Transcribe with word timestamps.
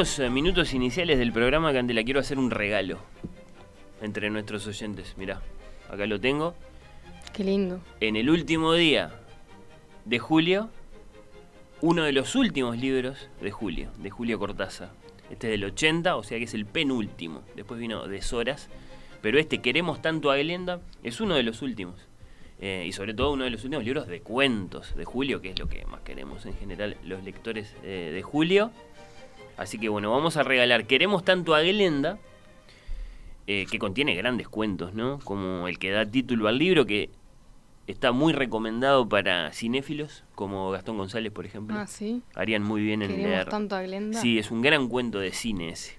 Estos 0.00 0.18
eh, 0.20 0.30
minutos 0.30 0.72
iniciales 0.72 1.18
del 1.18 1.30
programa, 1.30 1.74
Candela, 1.74 2.02
quiero 2.02 2.20
hacer 2.20 2.38
un 2.38 2.50
regalo 2.50 2.98
entre 4.00 4.30
nuestros 4.30 4.66
oyentes. 4.66 5.14
Mirá, 5.18 5.42
acá 5.90 6.06
lo 6.06 6.18
tengo. 6.18 6.54
Qué 7.34 7.44
lindo. 7.44 7.82
En 8.00 8.16
el 8.16 8.30
último 8.30 8.72
día 8.72 9.12
de 10.06 10.18
julio, 10.18 10.70
uno 11.82 12.04
de 12.04 12.12
los 12.12 12.34
últimos 12.34 12.78
libros 12.78 13.28
de 13.42 13.50
Julio, 13.50 13.90
de 13.98 14.08
Julio 14.08 14.38
Cortázar. 14.38 14.90
Este 15.28 15.48
es 15.48 15.60
del 15.60 15.64
80, 15.64 16.16
o 16.16 16.22
sea 16.22 16.38
que 16.38 16.44
es 16.44 16.54
el 16.54 16.64
penúltimo. 16.64 17.42
Después 17.54 17.78
vino 17.78 18.08
Deshoras. 18.08 18.70
Pero 19.20 19.38
este, 19.38 19.60
Queremos 19.60 20.00
tanto 20.00 20.30
a 20.30 20.38
Glenda, 20.38 20.80
es 21.02 21.20
uno 21.20 21.34
de 21.34 21.42
los 21.42 21.60
últimos. 21.60 22.08
Eh, 22.62 22.84
y 22.86 22.92
sobre 22.92 23.12
todo 23.12 23.32
uno 23.32 23.44
de 23.44 23.50
los 23.50 23.64
últimos 23.64 23.84
libros 23.84 24.06
de 24.06 24.22
cuentos 24.22 24.94
de 24.96 25.04
Julio, 25.04 25.42
que 25.42 25.50
es 25.50 25.58
lo 25.58 25.68
que 25.68 25.84
más 25.84 26.00
queremos 26.00 26.46
en 26.46 26.54
general 26.54 26.96
los 27.04 27.22
lectores 27.22 27.74
eh, 27.82 28.10
de 28.14 28.22
Julio. 28.22 28.70
Así 29.60 29.76
que 29.78 29.90
bueno, 29.90 30.10
vamos 30.10 30.38
a 30.38 30.42
regalar 30.42 30.86
Queremos 30.86 31.22
tanto 31.22 31.54
a 31.54 31.60
Glenda, 31.60 32.18
eh, 33.46 33.66
que 33.70 33.78
contiene 33.78 34.14
grandes 34.14 34.48
cuentos, 34.48 34.94
¿no? 34.94 35.18
Como 35.22 35.68
el 35.68 35.78
que 35.78 35.90
da 35.90 36.06
título 36.06 36.48
al 36.48 36.56
libro, 36.56 36.86
que 36.86 37.10
está 37.86 38.10
muy 38.10 38.32
recomendado 38.32 39.06
para 39.06 39.52
cinéfilos, 39.52 40.24
como 40.34 40.70
Gastón 40.70 40.96
González, 40.96 41.30
por 41.30 41.44
ejemplo. 41.44 41.76
Ah, 41.78 41.86
sí. 41.86 42.22
Harían 42.34 42.62
muy 42.62 42.80
bien 42.80 43.02
en 43.02 43.08
Queremos 43.08 43.30
leer. 43.30 43.48
tanto 43.50 43.76
a 43.76 43.82
Glenda. 43.82 44.18
Sí, 44.18 44.38
es 44.38 44.50
un 44.50 44.62
gran 44.62 44.88
cuento 44.88 45.18
de 45.18 45.30
cine 45.30 45.68
ese. 45.68 45.98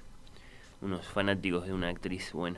Unos 0.81 1.05
fanáticos 1.07 1.67
de 1.67 1.73
una 1.73 1.89
actriz, 1.89 2.33
bueno. 2.33 2.57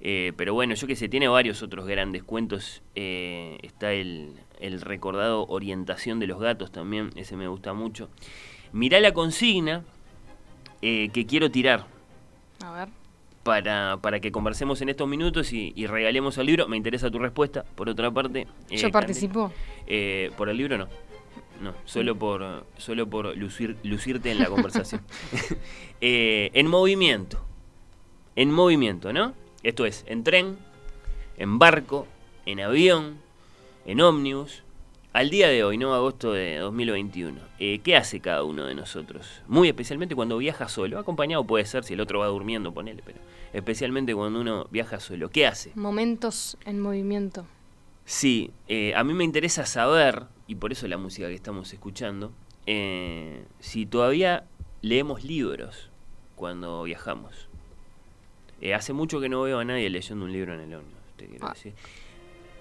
Eh, 0.00 0.32
pero 0.36 0.54
bueno, 0.54 0.76
yo 0.76 0.86
que 0.86 0.94
sé, 0.94 1.08
tiene 1.08 1.26
varios 1.26 1.64
otros 1.64 1.84
grandes 1.84 2.22
cuentos. 2.22 2.80
Eh, 2.94 3.58
está 3.62 3.92
el, 3.92 4.34
el 4.60 4.80
recordado 4.82 5.46
Orientación 5.48 6.20
de 6.20 6.28
los 6.28 6.38
Gatos 6.38 6.70
también, 6.70 7.10
ese 7.16 7.34
me 7.36 7.48
gusta 7.48 7.72
mucho. 7.72 8.08
Mirá 8.70 9.00
la 9.00 9.12
consigna 9.12 9.82
eh, 10.82 11.08
que 11.12 11.26
quiero 11.26 11.50
tirar 11.50 11.86
A 12.64 12.70
ver. 12.72 12.88
para, 13.42 13.98
para 14.00 14.20
que 14.20 14.30
conversemos 14.32 14.80
en 14.80 14.88
estos 14.90 15.08
minutos 15.08 15.52
y, 15.52 15.72
y 15.76 15.86
regalemos 15.86 16.38
el 16.38 16.46
libro. 16.46 16.68
Me 16.68 16.76
interesa 16.76 17.10
tu 17.10 17.18
respuesta, 17.18 17.64
por 17.74 17.88
otra 17.88 18.10
parte. 18.10 18.46
eh, 18.70 18.76
Yo 18.76 18.90
participo. 18.90 19.52
eh, 19.86 20.30
por 20.36 20.48
el 20.48 20.56
libro 20.56 20.78
no. 20.78 20.88
No, 21.60 21.74
solo 21.86 22.14
por, 22.14 22.64
solo 22.76 23.08
por 23.08 23.36
lucir, 23.36 23.76
lucirte 23.82 24.30
en 24.30 24.38
la 24.38 24.46
conversación. 24.46 25.02
Eh, 26.00 26.50
en 26.54 26.68
movimiento. 26.68 27.44
En 28.36 28.52
movimiento, 28.52 29.12
¿no? 29.12 29.34
Esto 29.64 29.84
es, 29.84 30.04
en 30.06 30.22
tren, 30.22 30.56
en 31.36 31.58
barco, 31.58 32.06
en 32.46 32.60
avión, 32.60 33.18
en 33.84 34.00
ómnibus. 34.00 34.62
Al 35.12 35.30
día 35.30 35.48
de 35.48 35.64
hoy, 35.64 35.78
¿no? 35.78 35.94
Agosto 35.94 36.32
de 36.32 36.58
2021. 36.58 37.40
eh, 37.58 37.80
¿Qué 37.82 37.96
hace 37.96 38.20
cada 38.20 38.44
uno 38.44 38.66
de 38.66 38.74
nosotros? 38.74 39.42
Muy 39.48 39.68
especialmente 39.68 40.14
cuando 40.14 40.36
viaja 40.38 40.68
solo. 40.68 40.98
Acompañado 40.98 41.44
puede 41.44 41.64
ser 41.64 41.82
si 41.84 41.94
el 41.94 42.00
otro 42.00 42.20
va 42.20 42.26
durmiendo, 42.26 42.72
ponele, 42.72 43.02
pero 43.04 43.18
especialmente 43.52 44.14
cuando 44.14 44.40
uno 44.40 44.66
viaja 44.70 45.00
solo. 45.00 45.30
¿Qué 45.30 45.46
hace? 45.46 45.72
Momentos 45.74 46.56
en 46.66 46.80
movimiento. 46.80 47.46
Sí, 48.04 48.52
eh, 48.68 48.94
a 48.94 49.02
mí 49.02 49.12
me 49.14 49.24
interesa 49.24 49.66
saber, 49.66 50.24
y 50.46 50.54
por 50.54 50.72
eso 50.72 50.86
la 50.88 50.98
música 50.98 51.26
que 51.28 51.34
estamos 51.34 51.72
escuchando, 51.72 52.32
eh, 52.66 53.44
si 53.60 53.86
todavía 53.86 54.44
leemos 54.82 55.24
libros 55.24 55.90
cuando 56.36 56.82
viajamos. 56.84 57.48
Eh, 58.60 58.74
hace 58.74 58.92
mucho 58.92 59.20
que 59.20 59.28
no 59.28 59.42
veo 59.42 59.58
a 59.58 59.64
nadie 59.64 59.88
leyendo 59.90 60.24
un 60.24 60.32
libro 60.32 60.54
en 60.54 60.60
el 60.60 60.74
ómnibus, 60.74 61.00
te 61.16 61.26
quiero 61.26 61.46
Ah, 61.46 61.52
decir. 61.54 61.74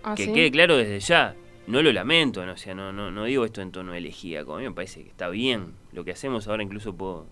Ah, 0.03 0.15
que 0.15 0.25
¿sí? 0.25 0.33
quede 0.33 0.51
claro 0.51 0.77
desde 0.77 0.99
ya, 0.99 1.35
no 1.67 1.81
lo 1.81 1.91
lamento, 1.91 2.45
no, 2.45 2.53
o 2.53 2.57
sea, 2.57 2.73
no, 2.73 2.91
no, 2.91 3.11
no 3.11 3.25
digo 3.25 3.45
esto 3.45 3.61
en 3.61 3.71
tono 3.71 3.93
elegíaco, 3.93 4.55
a 4.55 4.57
mí 4.57 4.63
me 4.63 4.71
parece 4.71 5.03
que 5.03 5.09
está 5.09 5.29
bien 5.29 5.73
lo 5.93 6.03
que 6.03 6.11
hacemos, 6.11 6.47
ahora 6.47 6.63
incluso 6.63 6.93
puedo 6.95 7.25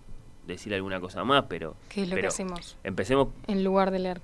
decir 0.46 0.72
alguna 0.74 1.00
cosa 1.00 1.24
más, 1.24 1.44
pero... 1.48 1.74
¿Qué 1.88 2.02
es 2.02 2.08
lo 2.08 2.16
que 2.16 2.26
hacemos? 2.26 2.76
Empecemos, 2.84 3.28
En 3.48 3.64
lugar 3.64 3.90
de 3.90 3.98
leer. 3.98 4.20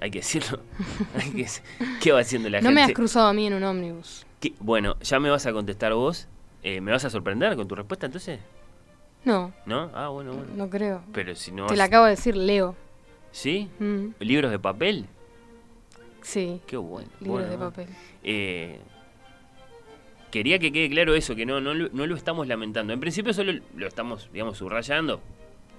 hay 0.00 0.10
que 0.10 0.20
decirlo, 0.20 0.60
hay 1.20 1.30
que, 1.32 1.46
¿qué 2.00 2.12
va 2.12 2.20
haciendo 2.20 2.48
la 2.48 2.60
no 2.60 2.68
gente? 2.68 2.74
me 2.74 2.82
has 2.82 2.92
cruzado 2.92 3.26
a 3.28 3.32
mí 3.32 3.46
en 3.46 3.54
un 3.54 3.64
ómnibus. 3.64 4.24
¿Qué? 4.40 4.54
Bueno, 4.60 4.96
ya 5.02 5.20
me 5.20 5.30
vas 5.30 5.46
a 5.46 5.52
contestar 5.52 5.92
vos. 5.94 6.26
Eh, 6.64 6.80
¿Me 6.80 6.92
vas 6.92 7.04
a 7.04 7.10
sorprender 7.10 7.56
con 7.56 7.66
tu 7.68 7.74
respuesta 7.74 8.06
entonces? 8.06 8.38
No, 9.24 9.52
¿No? 9.66 9.90
Ah, 9.94 10.08
bueno, 10.08 10.32
bueno. 10.32 10.48
no 10.56 10.68
creo. 10.70 11.02
Pero 11.12 11.34
si 11.36 11.50
no... 11.52 11.66
Te 11.66 11.72
vas- 11.72 11.78
la 11.78 11.84
acabo 11.84 12.04
de 12.06 12.12
decir, 12.12 12.36
leo. 12.36 12.74
¿Sí? 13.32 13.68
Mm, 13.78 14.06
¿Libros 14.20 14.50
de 14.50 14.58
papel? 14.58 15.06
Sí, 16.22 16.60
Qué 16.66 16.76
bueno. 16.76 17.08
libros 17.20 17.40
Bueno, 17.46 17.50
de 17.50 17.58
papel. 17.58 17.88
Eh, 18.24 18.78
quería 20.30 20.58
que 20.58 20.72
quede 20.72 20.88
claro 20.90 21.14
eso, 21.14 21.34
que 21.34 21.44
no, 21.46 21.60
no, 21.60 21.74
no 21.74 22.06
lo 22.06 22.14
estamos 22.16 22.46
lamentando. 22.46 22.92
En 22.92 23.00
principio 23.00 23.32
solo 23.34 23.52
lo 23.76 23.86
estamos, 23.86 24.28
digamos, 24.32 24.58
subrayando. 24.58 25.20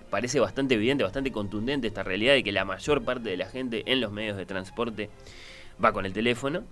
Parece 0.09 0.39
bastante 0.39 0.75
evidente, 0.75 1.03
bastante 1.03 1.31
contundente 1.31 1.87
esta 1.87 2.03
realidad 2.03 2.33
de 2.33 2.43
que 2.43 2.51
la 2.51 2.65
mayor 2.65 3.03
parte 3.03 3.29
de 3.29 3.37
la 3.37 3.47
gente 3.47 3.83
en 3.91 3.99
los 3.99 4.11
medios 4.11 4.37
de 4.37 4.45
transporte 4.45 5.09
va 5.83 5.91
con 5.91 6.05
el 6.05 6.13
teléfono, 6.13 6.63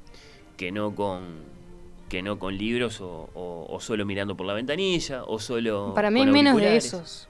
que 0.57 0.71
no 0.71 0.93
con 0.93 1.49
que 2.07 2.21
no 2.21 2.37
con 2.39 2.57
libros 2.57 2.99
o, 2.99 3.29
o- 3.33 3.67
o 3.69 3.79
solo 3.79 4.05
mirando 4.05 4.35
por 4.35 4.45
la 4.45 4.53
ventanilla 4.53 5.23
o 5.23 5.39
solo 5.39 5.93
Para 5.95 6.11
mí 6.11 6.19
hay 6.19 6.27
menos 6.27 6.57
de 6.57 6.75
esos. 6.75 7.29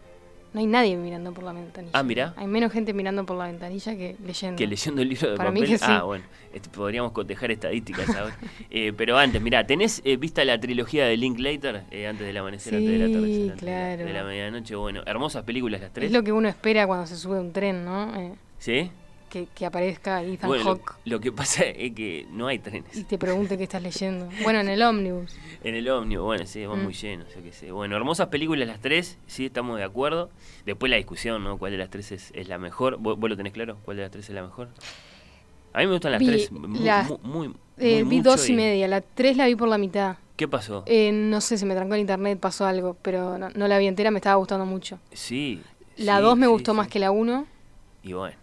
No 0.54 0.60
hay 0.60 0.66
nadie 0.66 0.98
mirando 0.98 1.32
por 1.34 1.46
la 1.46 1.54
ventanilla. 1.54 1.92
Ah, 1.98 2.04
mirá. 2.04 2.34
Hay 2.36 2.46
menos 2.48 2.74
gente 2.74 2.94
mirando 2.94 3.26
por 3.26 3.38
la 3.38 3.46
ventanilla 3.46 3.96
que 3.96 4.18
leyendo. 4.26 4.58
Que 4.58 4.68
leyendo 4.68 5.02
el 5.02 5.08
libro 5.10 5.32
de 5.32 5.38
Para 5.38 5.50
mí 5.52 5.62
papel. 5.62 5.72
que 5.74 5.78
sí. 5.78 5.86
Ah, 5.88 6.04
bueno, 6.04 6.26
este, 6.54 6.70
podríamos 6.70 7.14
cotejar 7.14 7.52
estadísticas 7.52 8.10
ahora. 8.16 8.38
Eh, 8.70 8.94
pero 8.96 9.18
antes, 9.18 9.42
mirá, 9.42 9.66
¿tenés 9.66 10.02
eh, 10.04 10.18
vista 10.18 10.44
la 10.46 10.60
trilogía 10.60 11.06
de 11.06 11.16
Linklater? 11.18 11.84
Eh, 11.92 12.08
antes 12.08 12.26
del 12.28 12.36
amanecer, 12.38 12.76
antes 12.76 12.90
de 12.92 12.98
la 12.98 13.06
Sí, 13.08 13.12
atardecer, 13.14 13.42
antes 13.52 13.62
de 13.62 13.66
la- 13.72 13.78
claro. 13.96 14.06
de 14.06 14.14
la 14.14 14.24
medianoche. 14.26 14.76
Bueno, 14.76 15.04
hermosas 15.06 15.44
películas 15.44 15.82
las 15.82 15.92
tres. 15.94 16.08
Es 16.08 16.12
lo 16.12 16.24
que 16.24 16.32
uno 16.34 16.48
espera 16.50 16.86
cuando 16.88 17.08
se 17.08 17.16
sube 17.16 17.38
a 17.38 17.42
un 17.42 17.54
tren, 17.54 17.86
¿no? 17.86 18.14
Eh, 18.20 18.34
¿Sí? 18.60 18.92
Que, 19.32 19.48
que 19.56 19.66
aparezca 19.66 20.22
Ethan 20.22 20.48
Bueno, 20.50 20.64
Hawke 20.66 20.94
lo 21.06 21.20
que 21.20 21.32
pasa 21.32 21.64
es 21.66 21.94
que 21.94 22.28
no 22.32 22.46
hay 22.48 22.58
y 22.58 22.60
trenes. 22.60 23.08
te 23.08 23.18
pregunte 23.18 23.58
qué 23.58 23.64
estás 23.64 23.82
leyendo. 23.82 24.28
Bueno, 24.44 24.60
en 24.60 24.70
el 24.70 24.82
ómnibus. 24.84 25.36
En 25.64 25.76
el 25.76 25.88
ómnibus, 25.90 26.26
bueno, 26.26 26.46
sí, 26.46 26.66
van 26.66 26.80
Mm. 26.80 26.84
muy 26.84 26.94
llenos, 26.94 27.28
yo 27.36 27.42
qué 27.44 27.52
sé. 27.54 27.72
Bueno, 27.72 27.96
hermosas 27.96 28.28
películas 28.28 28.68
las 28.68 28.80
tres, 28.82 29.18
sí, 29.28 29.46
estamos 29.46 29.78
de 29.78 29.84
acuerdo. 29.84 30.30
Después 30.66 30.90
la 30.90 30.98
discusión, 30.98 31.44
¿no? 31.44 31.58
¿Cuál 31.58 31.72
de 31.72 31.78
las 31.78 31.90
tres 31.90 32.12
es, 32.12 32.32
es 32.36 32.48
la 32.48 32.58
mejor? 32.58 32.98
¿Vos, 32.98 33.18
vos 33.18 33.30
lo 33.30 33.38
tenés 33.38 33.54
claro? 33.54 33.78
¿Cuál 33.86 33.98
de 33.98 34.04
las 34.04 34.12
tres 34.12 34.28
es 34.30 34.36
la 34.36 34.42
mejor? 34.44 34.70
A 35.74 35.80
mí 35.80 35.86
me 35.88 35.94
gustan 35.94 36.12
las 36.12 36.20
Vi 36.20 36.26
tres, 36.26 36.52
las- 36.52 37.10
muy, 37.24 37.48
muy- 37.48 37.56
Eh, 37.78 38.04
muy 38.04 38.18
vi 38.18 38.22
dos 38.22 38.50
y 38.50 38.54
media. 38.54 38.88
La 38.88 39.02
tres 39.02 39.38
la 39.38 39.46
vi 39.48 39.56
por 39.56 39.68
la 39.70 39.78
mitad. 39.78 40.18
¿Qué 40.36 40.48
pasó? 40.48 40.84
Eh, 40.88 41.12
no 41.12 41.40
sé, 41.42 41.58
se 41.58 41.66
me 41.66 41.76
trancó 41.76 41.94
el 41.94 42.02
internet, 42.02 42.40
pasó 42.40 42.66
algo, 42.66 42.98
pero 43.02 43.38
no, 43.38 43.50
no 43.52 43.68
la 43.68 43.78
vi 43.78 43.86
entera, 43.88 44.10
me 44.12 44.18
estaba 44.18 44.36
gustando 44.36 44.66
mucho. 44.66 44.98
Sí. 45.14 45.62
La 45.98 46.18
sí, 46.18 46.24
2 46.24 46.38
me 46.38 46.48
sí, 46.48 46.52
gustó 46.52 46.72
sí. 46.72 46.78
más 46.78 46.88
que 46.88 46.98
la 47.00 47.12
1 47.12 47.46
Y 48.04 48.14
bueno, 48.14 48.36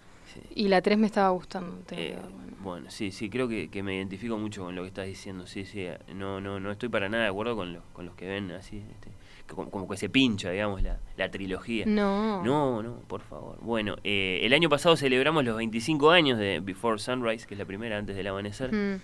sí. 0.42 0.48
y 0.54 0.68
la 0.68 0.82
3 0.82 0.98
me 0.98 1.06
estaba 1.06 1.30
gustando. 1.30 1.76
Eh, 1.90 1.96
que 1.96 2.16
bueno. 2.16 2.56
bueno, 2.62 2.90
sí, 2.90 3.10
sí, 3.12 3.28
creo 3.30 3.48
que, 3.48 3.68
que 3.68 3.82
me 3.82 3.96
identifico 3.96 4.36
mucho 4.38 4.64
con 4.64 4.74
lo 4.74 4.82
que 4.82 4.88
estás 4.88 5.06
diciendo. 5.06 5.46
Sí, 5.46 5.64
sí, 5.64 5.86
no, 6.14 6.40
no, 6.40 6.60
no 6.60 6.70
estoy 6.70 6.88
para 6.88 7.08
nada 7.08 7.24
de 7.24 7.30
acuerdo 7.30 7.56
con, 7.56 7.72
los 7.72 7.82
con 7.92 8.06
los 8.06 8.14
que 8.14 8.26
ven 8.26 8.50
así, 8.52 8.82
este, 8.90 9.10
que 9.46 9.54
como, 9.54 9.70
como 9.70 9.88
que 9.88 9.96
se 9.96 10.08
pincha, 10.08 10.50
digamos, 10.50 10.82
la, 10.82 10.98
la 11.16 11.30
trilogía. 11.30 11.84
No. 11.86 12.42
No, 12.44 12.82
no, 12.82 13.00
por 13.06 13.20
favor. 13.22 13.58
Bueno, 13.60 13.96
eh, 14.04 14.40
el 14.42 14.52
año 14.52 14.68
pasado 14.68 14.96
celebramos 14.96 15.44
los 15.44 15.56
25 15.56 16.10
años 16.10 16.38
de 16.38 16.60
Before 16.60 16.98
Sunrise, 16.98 17.46
que 17.46 17.54
es 17.54 17.58
la 17.58 17.64
primera 17.64 17.96
antes 17.98 18.16
del 18.16 18.26
amanecer. 18.26 18.72
Mm, 18.72 19.00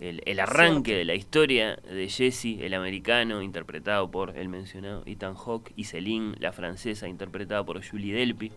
El, 0.00 0.22
el 0.24 0.40
arranque 0.40 0.94
de 0.96 1.04
la 1.04 1.14
historia 1.14 1.76
de 1.76 2.08
Jesse, 2.08 2.58
el 2.60 2.74
americano, 2.74 3.40
interpretado 3.42 4.10
por 4.10 4.36
el 4.36 4.48
mencionado 4.48 5.02
Ethan 5.06 5.34
Hawke, 5.34 5.72
y 5.76 5.84
Celine, 5.84 6.34
la 6.40 6.50
francesa, 6.52 7.06
interpretada 7.08 7.64
por 7.64 7.84
Julie 7.86 8.12
Delpy. 8.14 8.50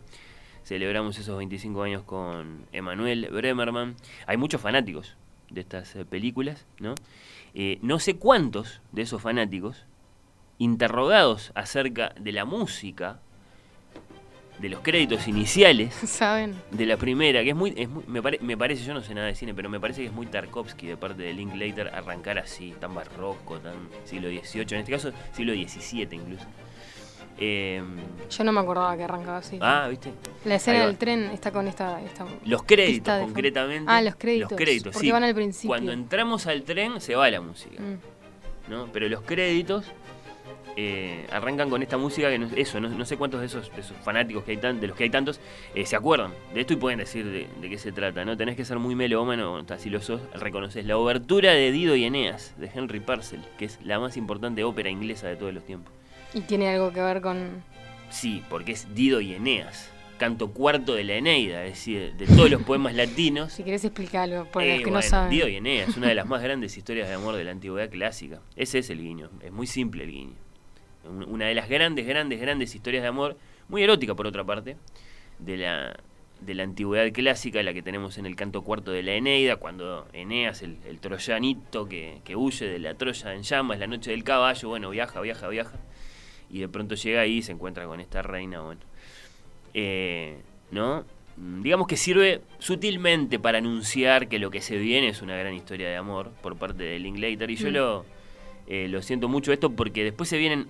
Celebramos 0.69 1.17
esos 1.19 1.37
25 1.37 1.83
años 1.83 2.01
con 2.03 2.65
Emmanuel 2.71 3.29
Bremerman. 3.31 3.95
Hay 4.25 4.35
muchos 4.37 4.59
fanáticos 4.59 5.15
de 5.51 5.61
estas 5.61 5.95
eh, 5.95 6.05
películas, 6.05 6.65
¿no? 6.79 6.95
Eh, 7.53 7.77
no 7.83 7.99
sé 7.99 8.15
cuántos 8.17 8.81
de 8.91 9.03
esos 9.03 9.21
fanáticos, 9.21 9.85
interrogados 10.57 11.51
acerca 11.53 12.13
de 12.19 12.31
la 12.31 12.45
música, 12.45 13.19
de 14.57 14.69
los 14.69 14.79
créditos 14.79 15.27
iniciales 15.27 15.93
¿Saben? 16.05 16.55
de 16.71 16.85
la 16.87 16.97
primera, 16.97 17.43
que 17.43 17.49
es 17.51 17.55
muy, 17.55 17.73
es 17.77 17.87
muy- 17.87 18.03
me, 18.07 18.21
pare- 18.23 18.39
me 18.41 18.57
parece, 18.57 18.83
yo 18.85 18.93
no 18.95 19.03
sé 19.03 19.13
nada 19.13 19.27
de 19.27 19.35
cine, 19.35 19.53
pero 19.53 19.69
me 19.69 19.79
parece 19.79 20.01
que 20.01 20.07
es 20.07 20.13
muy 20.13 20.25
Tarkovsky 20.25 20.87
de 20.87 20.97
parte 20.97 21.21
de 21.21 21.33
Linklater 21.33 21.89
arrancar 21.93 22.39
así, 22.39 22.73
tan 22.79 22.95
barroco, 22.95 23.59
tan 23.59 23.75
siglo 24.05 24.29
XVIII, 24.29 24.61
en 24.71 24.79
este 24.79 24.91
caso 24.91 25.11
siglo 25.33 25.53
XVII 25.53 26.07
incluso. 26.13 26.45
Eh, 27.37 27.83
Yo 28.29 28.43
no 28.45 28.51
me 28.53 28.61
acordaba 28.61 28.95
que 28.95 29.03
arrancaba 29.03 29.37
así. 29.39 29.59
ah, 29.61 29.87
¿viste? 29.89 30.11
La 30.45 30.55
escena 30.55 30.85
del 30.85 30.97
tren 30.97 31.25
está 31.33 31.51
con 31.51 31.67
esta... 31.67 32.01
esta 32.01 32.25
Los 32.45 32.63
créditos, 32.63 33.19
concretamente. 33.21 33.91
Ah, 33.91 34.01
los 34.01 34.15
créditos, 34.15 34.51
Los 34.51 34.57
créditos, 34.59 34.93
porque 34.93 35.07
sí. 35.07 35.11
van 35.11 35.23
al 35.23 35.35
principio. 35.35 35.69
Cuando 35.69 35.91
entramos 35.91 36.45
al 36.47 36.63
tren 36.63 37.01
se 37.01 37.15
va 37.15 37.29
la 37.29 37.41
música, 37.41 37.81
Mm. 37.81 38.71
¿no? 38.71 38.87
Pero 38.93 39.07
los 39.09 39.21
créditos 39.21 39.85
eh, 40.77 41.25
arrancan 41.31 41.69
con 41.69 41.81
esta 41.81 41.97
música 41.97 42.29
que 42.29 42.37
no, 42.37 42.47
eso, 42.55 42.79
no, 42.79 42.89
no 42.89 43.05
sé 43.05 43.15
cuántos 43.17 43.39
de 43.39 43.45
esos, 43.47 43.73
de 43.73 43.81
esos 43.81 43.95
fanáticos 44.03 44.43
que 44.43 44.51
hay 44.51 44.57
tan, 44.57 44.79
de 44.81 44.87
los 44.87 44.97
que 44.97 45.05
hay 45.05 45.09
tantos 45.09 45.39
eh, 45.73 45.85
se 45.85 45.95
acuerdan 45.95 46.33
de 46.53 46.61
esto 46.61 46.73
y 46.73 46.75
pueden 46.75 46.99
decir 46.99 47.25
de, 47.25 47.47
de 47.61 47.69
qué 47.69 47.77
se 47.77 47.91
trata, 47.93 48.25
¿no? 48.25 48.35
Tenés 48.35 48.55
que 48.57 48.65
ser 48.65 48.77
muy 48.77 48.93
melómano, 48.93 49.63
si 49.77 49.89
lo 49.89 50.01
sos, 50.01 50.19
reconoces 50.33 50.85
la 50.85 50.97
obertura 50.97 51.53
de 51.53 51.71
Dido 51.71 51.95
y 51.95 52.03
Eneas 52.03 52.53
de 52.57 52.69
Henry 52.73 52.99
Purcell, 52.99 53.41
que 53.57 53.65
es 53.65 53.79
la 53.83 53.99
más 53.99 54.17
importante 54.17 54.63
ópera 54.63 54.89
inglesa 54.89 55.27
de 55.27 55.37
todos 55.37 55.53
los 55.53 55.65
tiempos. 55.65 55.93
Y 56.33 56.41
tiene 56.41 56.69
algo 56.69 56.91
que 56.91 57.01
ver 57.01 57.21
con... 57.21 57.63
Sí, 58.09 58.43
porque 58.49 58.73
es 58.73 58.93
Dido 58.93 59.21
y 59.21 59.33
Eneas, 59.33 59.89
canto 60.17 60.51
cuarto 60.51 60.95
de 60.95 61.03
la 61.03 61.13
Eneida, 61.15 61.63
es 61.65 61.71
decir, 61.73 62.13
de 62.15 62.25
todos 62.25 62.49
los 62.49 62.63
poemas 62.63 62.93
latinos. 62.95 63.53
Si 63.53 63.63
querés 63.63 63.83
explicarlo, 63.85 64.45
por 64.51 64.63
Eh, 64.63 64.69
los 64.69 64.77
que 64.79 64.83
bueno, 64.85 64.97
no 64.97 65.01
saben. 65.01 65.29
Dido 65.29 65.47
y 65.47 65.55
Eneas, 65.57 65.95
una 65.97 66.07
de 66.07 66.15
las 66.15 66.25
más 66.27 66.41
grandes 66.41 66.77
historias 66.77 67.07
de 67.09 67.15
amor 67.15 67.35
de 67.35 67.43
la 67.43 67.51
antigüedad 67.51 67.89
clásica. 67.89 68.39
Ese 68.55 68.79
es 68.79 68.89
el 68.89 69.01
guiño, 69.01 69.29
es 69.41 69.51
muy 69.51 69.67
simple 69.67 70.03
el 70.03 70.11
guiño. 70.11 70.35
Un- 71.03 71.23
Una 71.29 71.45
de 71.45 71.53
las 71.55 71.69
grandes, 71.69 72.05
grandes, 72.07 72.39
grandes 72.39 72.73
historias 72.75 73.03
de 73.03 73.09
amor, 73.09 73.37
muy 73.67 73.83
erótica 73.83 74.15
por 74.15 74.25
otra 74.27 74.43
parte, 74.43 74.77
de 75.39 75.57
la, 75.57 75.95
de 76.41 76.53
la 76.55 76.63
antigüedad 76.63 77.11
clásica, 77.11 77.61
la 77.61 77.73
que 77.73 77.81
tenemos 77.83 78.17
en 78.17 78.25
el 78.25 78.35
canto 78.35 78.61
cuarto 78.63 78.91
de 78.91 79.03
la 79.03 79.13
Eneida, 79.13 79.57
cuando 79.57 80.07
Eneas, 80.13 80.61
el, 80.61 80.77
el 80.87 80.99
troyanito 80.99 81.87
que, 81.87 82.21
que 82.23 82.35
huye 82.35 82.65
de 82.67 82.79
la 82.79 82.93
Troya 82.95 83.33
en 83.33 83.43
llamas, 83.43 83.79
la 83.79 83.87
noche 83.87 84.11
del 84.11 84.23
caballo, 84.23 84.69
bueno, 84.69 84.89
viaja, 84.91 85.19
viaja, 85.21 85.47
viaja, 85.49 85.77
y 86.49 86.59
de 86.59 86.69
pronto 86.69 86.95
llega 86.95 87.21
ahí 87.21 87.37
y 87.37 87.41
se 87.41 87.51
encuentra 87.51 87.85
con 87.85 87.99
esta 87.99 88.21
reina, 88.21 88.61
bueno. 88.61 88.81
Eh, 89.77 90.37
¿No? 90.71 91.03
Mm, 91.37 91.61
Digamos 91.63 91.85
que 91.87 91.97
sirve 91.97 92.41
sutilmente 92.59 93.37
para 93.39 93.57
anunciar 93.59 94.27
que 94.29 94.39
lo 94.39 94.49
que 94.49 94.61
se 94.61 94.77
viene 94.77 95.09
es 95.09 95.21
una 95.21 95.35
gran 95.35 95.53
historia 95.53 95.87
de 95.89 95.95
amor 95.97 96.31
por 96.41 96.55
parte 96.57 96.83
de 96.83 96.97
Linklater. 96.97 97.51
Y 97.51 97.55
yo 97.57 97.69
Mm. 97.69 97.73
lo, 97.73 98.05
eh, 98.67 98.87
lo 98.89 99.01
siento 99.01 99.27
mucho 99.27 99.51
esto 99.53 99.69
porque 99.71 100.03
después 100.05 100.29
se 100.29 100.37
vienen 100.37 100.67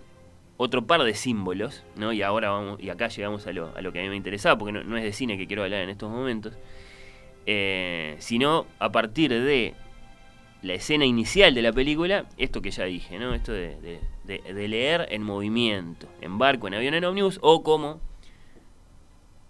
otro 0.57 0.85
par 0.87 1.03
de 1.03 1.13
símbolos, 1.13 1.83
¿no? 1.97 2.11
Y 2.13 2.21
ahora 2.23 2.49
vamos, 2.49 2.79
y 2.81 2.89
acá 2.89 3.07
llegamos 3.09 3.45
a 3.45 3.51
lo, 3.53 3.71
a 3.77 3.81
lo 3.81 3.91
que 3.93 3.99
a 3.99 4.03
mí 4.03 4.09
me 4.09 4.15
interesaba, 4.15 4.57
porque 4.57 4.71
no, 4.71 4.83
no 4.83 4.97
es 4.97 5.03
de 5.03 5.13
cine 5.13 5.37
que 5.37 5.45
quiero 5.47 5.63
hablar 5.63 5.81
en 5.83 5.89
estos 5.89 6.09
momentos, 6.09 6.53
eh, 7.45 8.15
sino 8.19 8.65
a 8.79 8.91
partir 8.91 9.29
de 9.31 9.73
la 10.61 10.73
escena 10.73 11.05
inicial 11.05 11.53
de 11.53 11.61
la 11.61 11.71
película, 11.73 12.25
esto 12.37 12.61
que 12.61 12.71
ya 12.71 12.85
dije, 12.85 13.19
¿no? 13.19 13.33
Esto 13.35 13.51
de, 13.51 13.75
de- 13.81 13.99
de- 14.23 14.53
de 14.53 14.67
leer 14.67 15.07
en 15.11 15.21
movimiento, 15.21 16.07
en 16.21 16.37
barco, 16.39 16.67
en 16.67 16.73
avión, 16.75 16.95
en 16.95 17.03
ómnibus, 17.05 17.37
o 17.41 17.61
como 17.61 17.99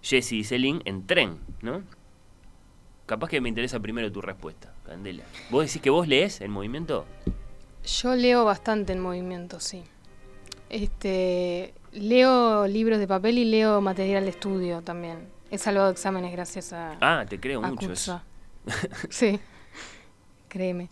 Jesse 0.06 0.34
y 0.34 0.44
Celine 0.44 0.82
en 0.86 1.08
tren, 1.08 1.40
¿no? 1.64 1.82
Capaz 3.08 3.28
que 3.28 3.42
me 3.42 3.50
interesa 3.50 3.80
primero 3.80 4.12
tu 4.12 4.22
respuesta, 4.22 4.72
Candela. 4.86 5.24
¿Vos 5.50 5.66
decís 5.66 5.82
que 5.82 5.90
vos 5.90 6.08
lees 6.08 6.42
en 6.42 6.52
movimiento? 6.52 7.06
Yo 7.84 8.16
leo 8.16 8.46
bastante 8.46 8.94
en 8.94 9.00
movimiento, 9.00 9.60
sí. 9.60 9.84
Este, 10.70 11.74
leo 11.92 12.68
libros 12.68 13.00
de 13.00 13.08
papel 13.08 13.40
y 13.40 13.46
leo 13.46 13.82
material 13.82 14.26
de 14.26 14.30
estudio 14.30 14.84
también. 14.84 15.28
He 15.50 15.58
salvado 15.58 15.90
exámenes 15.90 16.32
gracias 16.32 16.72
a, 16.74 16.98
Ah, 17.02 17.26
te 17.28 17.40
creo 17.40 17.62
mucho 17.62 17.92
eso. 17.92 18.22
Sí, 19.10 19.40
créeme. 20.50 20.90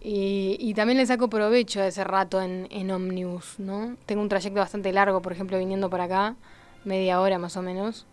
Y, 0.00 0.56
y 0.60 0.74
también 0.74 0.98
le 0.98 1.06
saco 1.06 1.28
provecho 1.28 1.80
a 1.80 1.86
ese 1.86 2.02
rato 2.02 2.42
en, 2.42 2.66
en 2.70 2.90
ómnibus, 2.90 3.58
¿no? 3.58 3.96
Tengo 4.06 4.22
un 4.22 4.28
trayecto 4.28 4.58
bastante 4.58 4.92
largo, 4.92 5.22
por 5.22 5.32
ejemplo, 5.32 5.58
viniendo 5.58 5.90
para 5.90 6.04
acá, 6.04 6.36
media 6.84 7.20
hora 7.20 7.38
más 7.38 7.56
o 7.56 7.62
menos, 7.62 8.06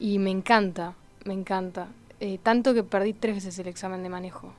y 0.00 0.18
me 0.18 0.30
encanta, 0.30 0.94
me 1.24 1.34
encanta. 1.34 1.88
Eh, 2.20 2.38
tanto 2.42 2.74
que 2.74 2.82
perdí 2.82 3.12
tres 3.12 3.36
veces 3.36 3.58
el 3.58 3.68
examen 3.68 4.02
de 4.02 4.08
manejo, 4.08 4.52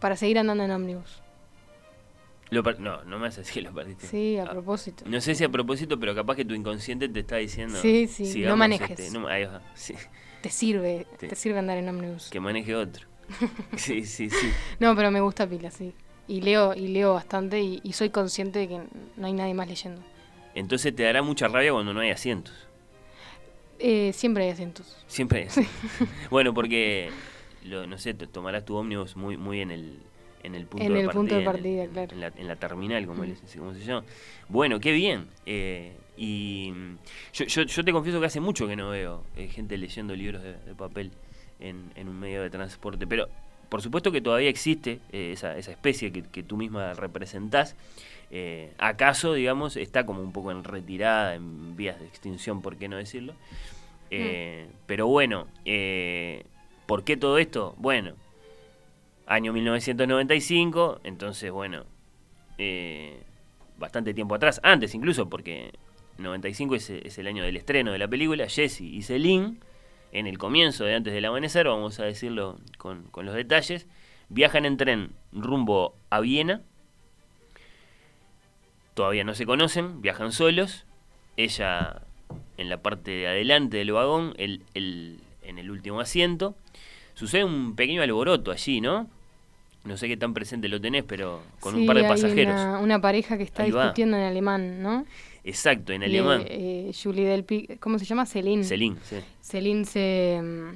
para 0.00 0.16
seguir 0.16 0.38
andando 0.38 0.64
en 0.64 0.70
ómnibus. 0.70 1.22
Lo 2.50 2.62
per- 2.62 2.78
no, 2.78 3.02
no 3.04 3.18
me 3.18 3.28
decir 3.28 3.44
que 3.54 3.60
lo 3.62 3.72
perdiste. 3.74 4.06
Sí, 4.06 4.38
a 4.38 4.44
Ah, 4.44 4.50
propósito. 4.50 5.04
No 5.08 5.20
sé 5.20 5.34
si 5.34 5.42
a 5.44 5.48
propósito, 5.48 5.98
pero 5.98 6.14
capaz 6.14 6.36
que 6.36 6.44
tu 6.44 6.54
inconsciente 6.54 7.08
te 7.08 7.20
está 7.20 7.36
diciendo. 7.36 7.76
Sí, 7.80 8.06
sí, 8.06 8.42
no 8.42 8.56
manejes. 8.56 8.98
este, 8.98 9.18
no- 9.18 9.26
ahí 9.26 9.44
va, 9.44 9.62
sí, 9.74 9.94
Te 10.42 10.50
sirve, 10.50 11.06
Sí. 11.18 11.26
te 11.28 11.34
sirve 11.34 11.58
andar 11.58 11.76
en 11.78 11.88
ómnibus. 11.88 12.30
que 12.30 12.38
maneje 12.38 12.74
otro. 12.76 13.06
Sí, 13.76 14.04
sí, 14.04 14.30
sí. 14.30 14.50
No, 14.78 14.94
pero 14.94 15.10
me 15.10 15.20
gusta 15.20 15.46
pila, 15.46 15.70
sí. 15.72 15.92
Y 16.28 16.40
leo, 16.40 16.74
y 16.74 16.88
leo 16.88 17.14
bastante 17.14 17.60
y, 17.60 17.80
y 17.82 17.92
soy 17.94 18.10
consciente 18.10 18.60
de 18.60 18.68
que 18.68 18.80
no 19.16 19.26
hay 19.26 19.32
nadie 19.32 19.54
más 19.54 19.66
leyendo. 19.68 20.00
Entonces 20.54 20.94
te 20.94 21.02
dará 21.02 21.22
mucha 21.22 21.48
rabia 21.48 21.72
cuando 21.72 21.92
no 21.94 22.00
hay 22.00 22.10
asientos. 22.10 22.54
Eh, 23.78 24.12
siempre 24.12 24.44
hay 24.44 24.50
asientos. 24.50 24.96
Siempre 25.06 25.40
hay 25.40 25.46
asientos. 25.46 25.74
bueno, 26.30 26.54
porque, 26.54 27.10
lo, 27.64 27.86
no 27.86 27.98
sé, 27.98 28.14
tomarás 28.14 28.64
tu 28.64 28.76
ómnibus 28.76 29.16
muy, 29.16 29.36
muy 29.36 29.60
en 29.60 29.70
el, 29.70 29.98
en 30.42 30.54
el 30.54 30.66
punto 30.66 30.86
En 30.86 30.92
de 30.94 31.00
el 31.00 31.06
partida. 31.06 31.20
punto 31.20 31.34
de 31.34 31.40
en 31.42 31.46
el- 31.48 31.52
partida, 31.52 31.86
claro. 31.92 32.12
En 32.14 32.20
la, 32.20 32.32
en 32.36 32.48
la 32.48 32.56
terminal, 32.56 33.06
como, 33.06 33.22
Mm. 33.24 33.34
como 33.58 33.74
se 33.74 33.80
llama. 33.84 34.04
Bueno, 34.48 34.80
qué 34.80 34.92
bien. 34.92 35.26
Eh, 35.44 35.96
y 36.16 36.72
yo, 37.34 37.44
yo, 37.44 37.62
yo 37.64 37.84
te 37.84 37.92
confieso 37.92 38.20
que 38.20 38.26
hace 38.26 38.40
mucho 38.40 38.66
que 38.66 38.76
no 38.76 38.90
veo 38.90 39.24
eh, 39.36 39.48
gente 39.48 39.76
leyendo 39.76 40.14
libros 40.16 40.42
de, 40.42 40.54
de 40.54 40.74
papel 40.74 41.10
en, 41.60 41.90
en 41.94 42.08
un 42.08 42.18
medio 42.18 42.42
de 42.42 42.48
transporte. 42.50 43.06
Pero 43.06 43.28
por 43.68 43.82
supuesto 43.82 44.10
que 44.12 44.20
todavía 44.22 44.48
existe 44.48 45.00
eh, 45.12 45.32
esa, 45.32 45.58
esa 45.58 45.72
especie 45.72 46.12
que, 46.12 46.22
que 46.22 46.42
tú 46.42 46.56
misma 46.56 46.94
representás. 46.94 47.74
Eh, 48.30 48.72
¿Acaso, 48.78 49.34
digamos, 49.34 49.76
está 49.76 50.04
como 50.04 50.20
un 50.20 50.32
poco 50.32 50.50
en 50.50 50.64
retirada, 50.64 51.34
en 51.34 51.76
vías 51.76 51.98
de 52.00 52.06
extinción, 52.06 52.62
por 52.62 52.76
qué 52.76 52.88
no 52.88 52.96
decirlo? 52.96 53.34
Eh, 54.10 54.68
Pero 54.86 55.06
bueno, 55.06 55.46
eh, 55.64 56.44
¿por 56.86 57.04
qué 57.04 57.16
todo 57.16 57.38
esto? 57.38 57.74
Bueno, 57.78 58.14
año 59.26 59.52
1995, 59.52 61.00
entonces, 61.04 61.50
bueno, 61.50 61.84
eh, 62.58 63.22
bastante 63.78 64.14
tiempo 64.14 64.34
atrás, 64.34 64.60
antes 64.62 64.94
incluso, 64.94 65.28
porque 65.28 65.72
95 66.18 66.74
es, 66.76 66.90
es 66.90 67.18
el 67.18 67.26
año 67.26 67.44
del 67.44 67.56
estreno 67.56 67.92
de 67.92 67.98
la 67.98 68.08
película, 68.08 68.48
Jesse 68.48 68.80
y 68.80 69.02
Celine, 69.02 69.56
en 70.12 70.26
el 70.26 70.38
comienzo 70.38 70.84
de 70.84 70.94
Antes 70.94 71.12
del 71.12 71.24
Amanecer, 71.24 71.66
vamos 71.66 72.00
a 72.00 72.04
decirlo 72.04 72.58
con, 72.78 73.04
con 73.04 73.26
los 73.26 73.34
detalles, 73.34 73.86
viajan 74.28 74.64
en 74.64 74.76
tren 74.76 75.12
rumbo 75.32 75.96
a 76.10 76.20
Viena, 76.20 76.62
todavía 78.96 79.22
no 79.24 79.34
se 79.34 79.44
conocen, 79.44 80.00
viajan 80.00 80.32
solos, 80.32 80.86
ella 81.36 82.00
en 82.56 82.70
la 82.70 82.78
parte 82.78 83.10
de 83.10 83.28
adelante 83.28 83.76
del 83.76 83.92
vagón, 83.92 84.32
él, 84.38 84.62
él 84.72 85.20
en 85.42 85.58
el 85.58 85.70
último 85.70 86.00
asiento. 86.00 86.56
Sucede 87.14 87.44
un 87.44 87.76
pequeño 87.76 88.00
alboroto 88.02 88.50
allí, 88.50 88.80
¿no? 88.80 89.08
No 89.84 89.96
sé 89.98 90.08
qué 90.08 90.16
tan 90.16 90.32
presente 90.34 90.68
lo 90.68 90.80
tenés, 90.80 91.04
pero 91.04 91.42
con 91.60 91.74
un 91.76 91.86
par 91.86 91.96
de 91.96 92.02
hay 92.04 92.08
pasajeros. 92.08 92.54
Una, 92.54 92.78
una 92.80 93.00
pareja 93.00 93.36
que 93.36 93.44
está 93.44 93.62
Ahí 93.62 93.70
va. 93.70 93.82
discutiendo 93.84 94.16
en 94.16 94.22
alemán, 94.24 94.82
¿no? 94.82 95.04
Exacto, 95.44 95.92
en 95.92 96.02
alemán. 96.02 96.42
eh, 96.48 96.90
Julie 97.00 97.26
Del 97.26 97.44
Pi- 97.44 97.68
¿Cómo 97.78 97.98
se 97.98 98.04
llama? 98.06 98.26
Celine. 98.26 98.64
Celine, 98.64 98.96
sí. 99.04 99.16
Celine 99.42 99.84
se, 99.84 100.40
mm, 100.42 100.74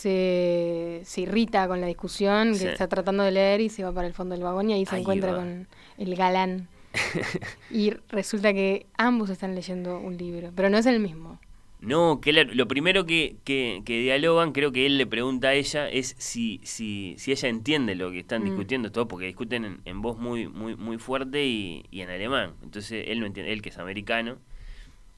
se, 0.00 1.02
se 1.04 1.20
irrita 1.22 1.66
con 1.68 1.80
la 1.80 1.86
discusión 1.86 2.54
Sí. 2.54 2.64
que 2.64 2.72
está 2.72 2.88
tratando 2.88 3.22
de 3.22 3.30
leer 3.30 3.60
y 3.60 3.68
se 3.68 3.84
va 3.84 3.92
para 3.92 4.06
el 4.06 4.14
fondo 4.14 4.34
del 4.34 4.42
vagón 4.44 4.70
y 4.70 4.74
ahí 4.74 4.86
se 4.86 4.96
Ahí 4.96 5.02
encuentra 5.02 5.32
va. 5.32 5.38
con 5.38 5.66
el 5.98 6.14
galán. 6.16 6.68
y 7.70 7.90
resulta 8.08 8.52
que 8.52 8.86
ambos 8.96 9.30
están 9.30 9.54
leyendo 9.54 9.98
un 9.98 10.16
libro, 10.16 10.50
pero 10.56 10.70
no 10.70 10.78
es 10.78 10.86
el 10.86 10.98
mismo. 11.00 11.38
No, 11.80 12.20
que 12.20 12.32
lo 12.32 12.68
primero 12.68 13.06
que, 13.06 13.36
que, 13.44 13.80
que 13.86 14.00
dialogan, 14.00 14.52
creo 14.52 14.70
que 14.70 14.84
él 14.84 14.98
le 14.98 15.06
pregunta 15.06 15.48
a 15.48 15.54
ella, 15.54 15.88
es 15.88 16.14
si, 16.18 16.60
si, 16.62 17.14
si 17.16 17.32
ella 17.32 17.48
entiende 17.48 17.94
lo 17.94 18.10
que 18.10 18.18
están 18.18 18.42
Mm. 18.42 18.46
discutiendo 18.46 18.92
todo, 18.92 19.08
porque 19.08 19.24
discuten 19.26 19.64
en, 19.64 19.80
en 19.86 20.02
voz 20.02 20.18
muy, 20.18 20.46
muy, 20.46 20.76
muy 20.76 20.98
fuerte 20.98 21.46
y, 21.46 21.86
y 21.90 22.02
en 22.02 22.10
alemán. 22.10 22.52
Entonces 22.62 23.06
él 23.08 23.20
no 23.20 23.26
entiende, 23.26 23.52
él 23.52 23.62
que 23.62 23.70
es 23.70 23.78
americano, 23.78 24.36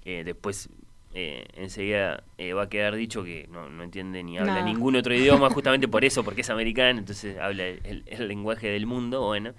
eh, 0.05 0.23
después 0.25 0.69
eh, 1.15 1.47
enseguida 1.57 2.25
eh, 2.39 2.53
va 2.55 2.63
a 2.65 2.69
quedar 2.69 2.95
dicho 2.97 3.23
que 3.23 3.47
no, 3.51 3.69
no 3.69 3.83
entiende 3.83 4.23
ni 4.23 4.39
habla 4.39 4.63
ningún 4.63 4.97
otro 4.97 5.15
idioma, 5.15 5.51
justamente 5.51 5.89
por 5.89 6.05
eso, 6.05 6.25
porque 6.25 6.41
es 6.41 6.51
americano, 6.51 6.99
entonces 6.99 7.39
habla 7.39 7.67
el, 7.67 8.03
el 8.07 8.29
lenguaje 8.29 8.69
del 8.69 8.87
mundo, 8.87 9.27
bueno. 9.27 9.53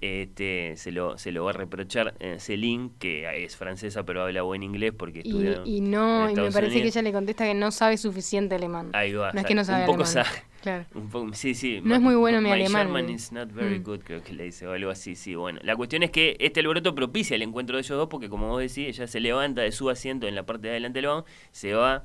este, 0.00 0.74
se, 0.76 0.92
lo, 0.92 1.16
se 1.18 1.32
lo 1.32 1.44
va 1.44 1.50
a 1.50 1.52
reprochar 1.54 2.14
eh, 2.20 2.36
Céline, 2.38 2.90
que 2.98 3.44
es 3.44 3.56
francesa 3.56 4.04
pero 4.04 4.22
habla 4.22 4.42
buen 4.42 4.62
inglés 4.62 4.92
porque 4.96 5.20
Y, 5.24 5.28
estudió 5.28 5.62
y 5.64 5.78
en 5.78 5.90
no, 5.90 6.30
y 6.30 6.34
me 6.34 6.50
parece 6.50 6.80
que 6.82 6.88
ella 6.88 7.02
le 7.02 7.12
contesta 7.12 7.44
que 7.44 7.54
no 7.54 7.70
sabe 7.70 7.96
suficiente 7.96 8.54
alemán. 8.56 8.90
Ahí 8.92 9.12
va. 9.14 9.32
No 9.32 9.40
es 9.40 9.46
que 9.46 9.54
no 9.54 9.64
sabe 9.64 9.80
un 9.80 9.86
poco 9.86 10.04
alemán. 10.04 10.24
sabe. 10.24 10.42
Claro. 10.64 10.86
Un 10.94 11.10
poco, 11.10 11.34
sí, 11.34 11.54
sí. 11.54 11.80
No 11.84 11.94
es 11.94 12.00
muy 12.00 12.14
bueno 12.14 12.40
mi 12.40 12.50
alemán, 12.50 12.86
German 12.86 13.10
is 13.10 13.32
not 13.32 13.52
very 13.52 13.80
Mm. 13.80 13.82
good, 13.82 14.00
creo 14.02 14.22
que 14.24 14.32
le 14.32 14.44
dice, 14.44 14.66
o 14.66 14.72
algo 14.72 14.90
así, 14.90 15.14
sí. 15.14 15.34
Bueno, 15.34 15.60
la 15.62 15.76
cuestión 15.76 16.02
es 16.02 16.10
que 16.10 16.38
este 16.40 16.60
alboroto 16.60 16.94
propicia 16.94 17.34
el 17.36 17.42
encuentro 17.42 17.76
de 17.76 17.82
ellos 17.82 17.98
dos 17.98 18.08
porque, 18.08 18.30
como 18.30 18.48
vos 18.48 18.60
decís, 18.62 18.88
ella 18.96 19.06
se 19.06 19.20
levanta 19.20 19.60
de 19.60 19.72
su 19.72 19.90
asiento 19.90 20.26
en 20.26 20.34
la 20.34 20.46
parte 20.46 20.68
de 20.68 20.70
adelante 20.70 21.00
del 21.00 21.08
vagón, 21.08 21.24
se 21.52 21.74
va 21.74 22.04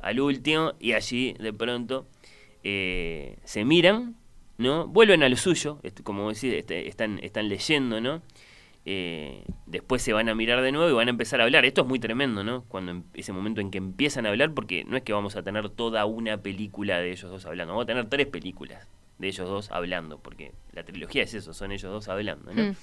al 0.00 0.18
último 0.18 0.72
y 0.80 0.94
allí, 0.94 1.34
de 1.34 1.52
pronto, 1.52 2.08
eh, 2.64 3.36
se 3.44 3.64
miran, 3.64 4.16
¿no? 4.58 4.88
Vuelven 4.88 5.22
a 5.22 5.28
lo 5.28 5.36
suyo, 5.36 5.78
como 6.02 6.24
vos 6.24 6.40
decís, 6.40 6.58
este, 6.58 6.88
están, 6.88 7.20
están 7.22 7.48
leyendo, 7.48 8.00
¿no? 8.00 8.20
Eh, 8.84 9.44
después 9.66 10.02
se 10.02 10.12
van 10.12 10.28
a 10.28 10.34
mirar 10.34 10.60
de 10.60 10.72
nuevo 10.72 10.90
y 10.90 10.92
van 10.92 11.06
a 11.06 11.10
empezar 11.10 11.40
a 11.40 11.44
hablar. 11.44 11.64
Esto 11.64 11.82
es 11.82 11.86
muy 11.86 11.98
tremendo, 12.00 12.42
¿no? 12.42 12.64
Cuando 12.64 12.90
em- 12.92 13.02
ese 13.14 13.32
momento 13.32 13.60
en 13.60 13.70
que 13.70 13.78
empiezan 13.78 14.26
a 14.26 14.30
hablar, 14.30 14.52
porque 14.54 14.84
no 14.84 14.96
es 14.96 15.02
que 15.04 15.12
vamos 15.12 15.36
a 15.36 15.42
tener 15.42 15.68
toda 15.70 16.04
una 16.04 16.38
película 16.38 16.98
de 16.98 17.12
ellos 17.12 17.30
dos 17.30 17.46
hablando, 17.46 17.72
vamos 17.74 17.84
a 17.84 17.86
tener 17.86 18.08
tres 18.08 18.26
películas 18.26 18.88
de 19.18 19.28
ellos 19.28 19.48
dos 19.48 19.70
hablando, 19.70 20.18
porque 20.18 20.52
la 20.72 20.82
trilogía 20.82 21.22
es 21.22 21.32
eso, 21.34 21.54
son 21.54 21.70
ellos 21.70 21.92
dos 21.92 22.08
hablando, 22.08 22.52
¿no? 22.52 22.70
Mm. 22.72 22.76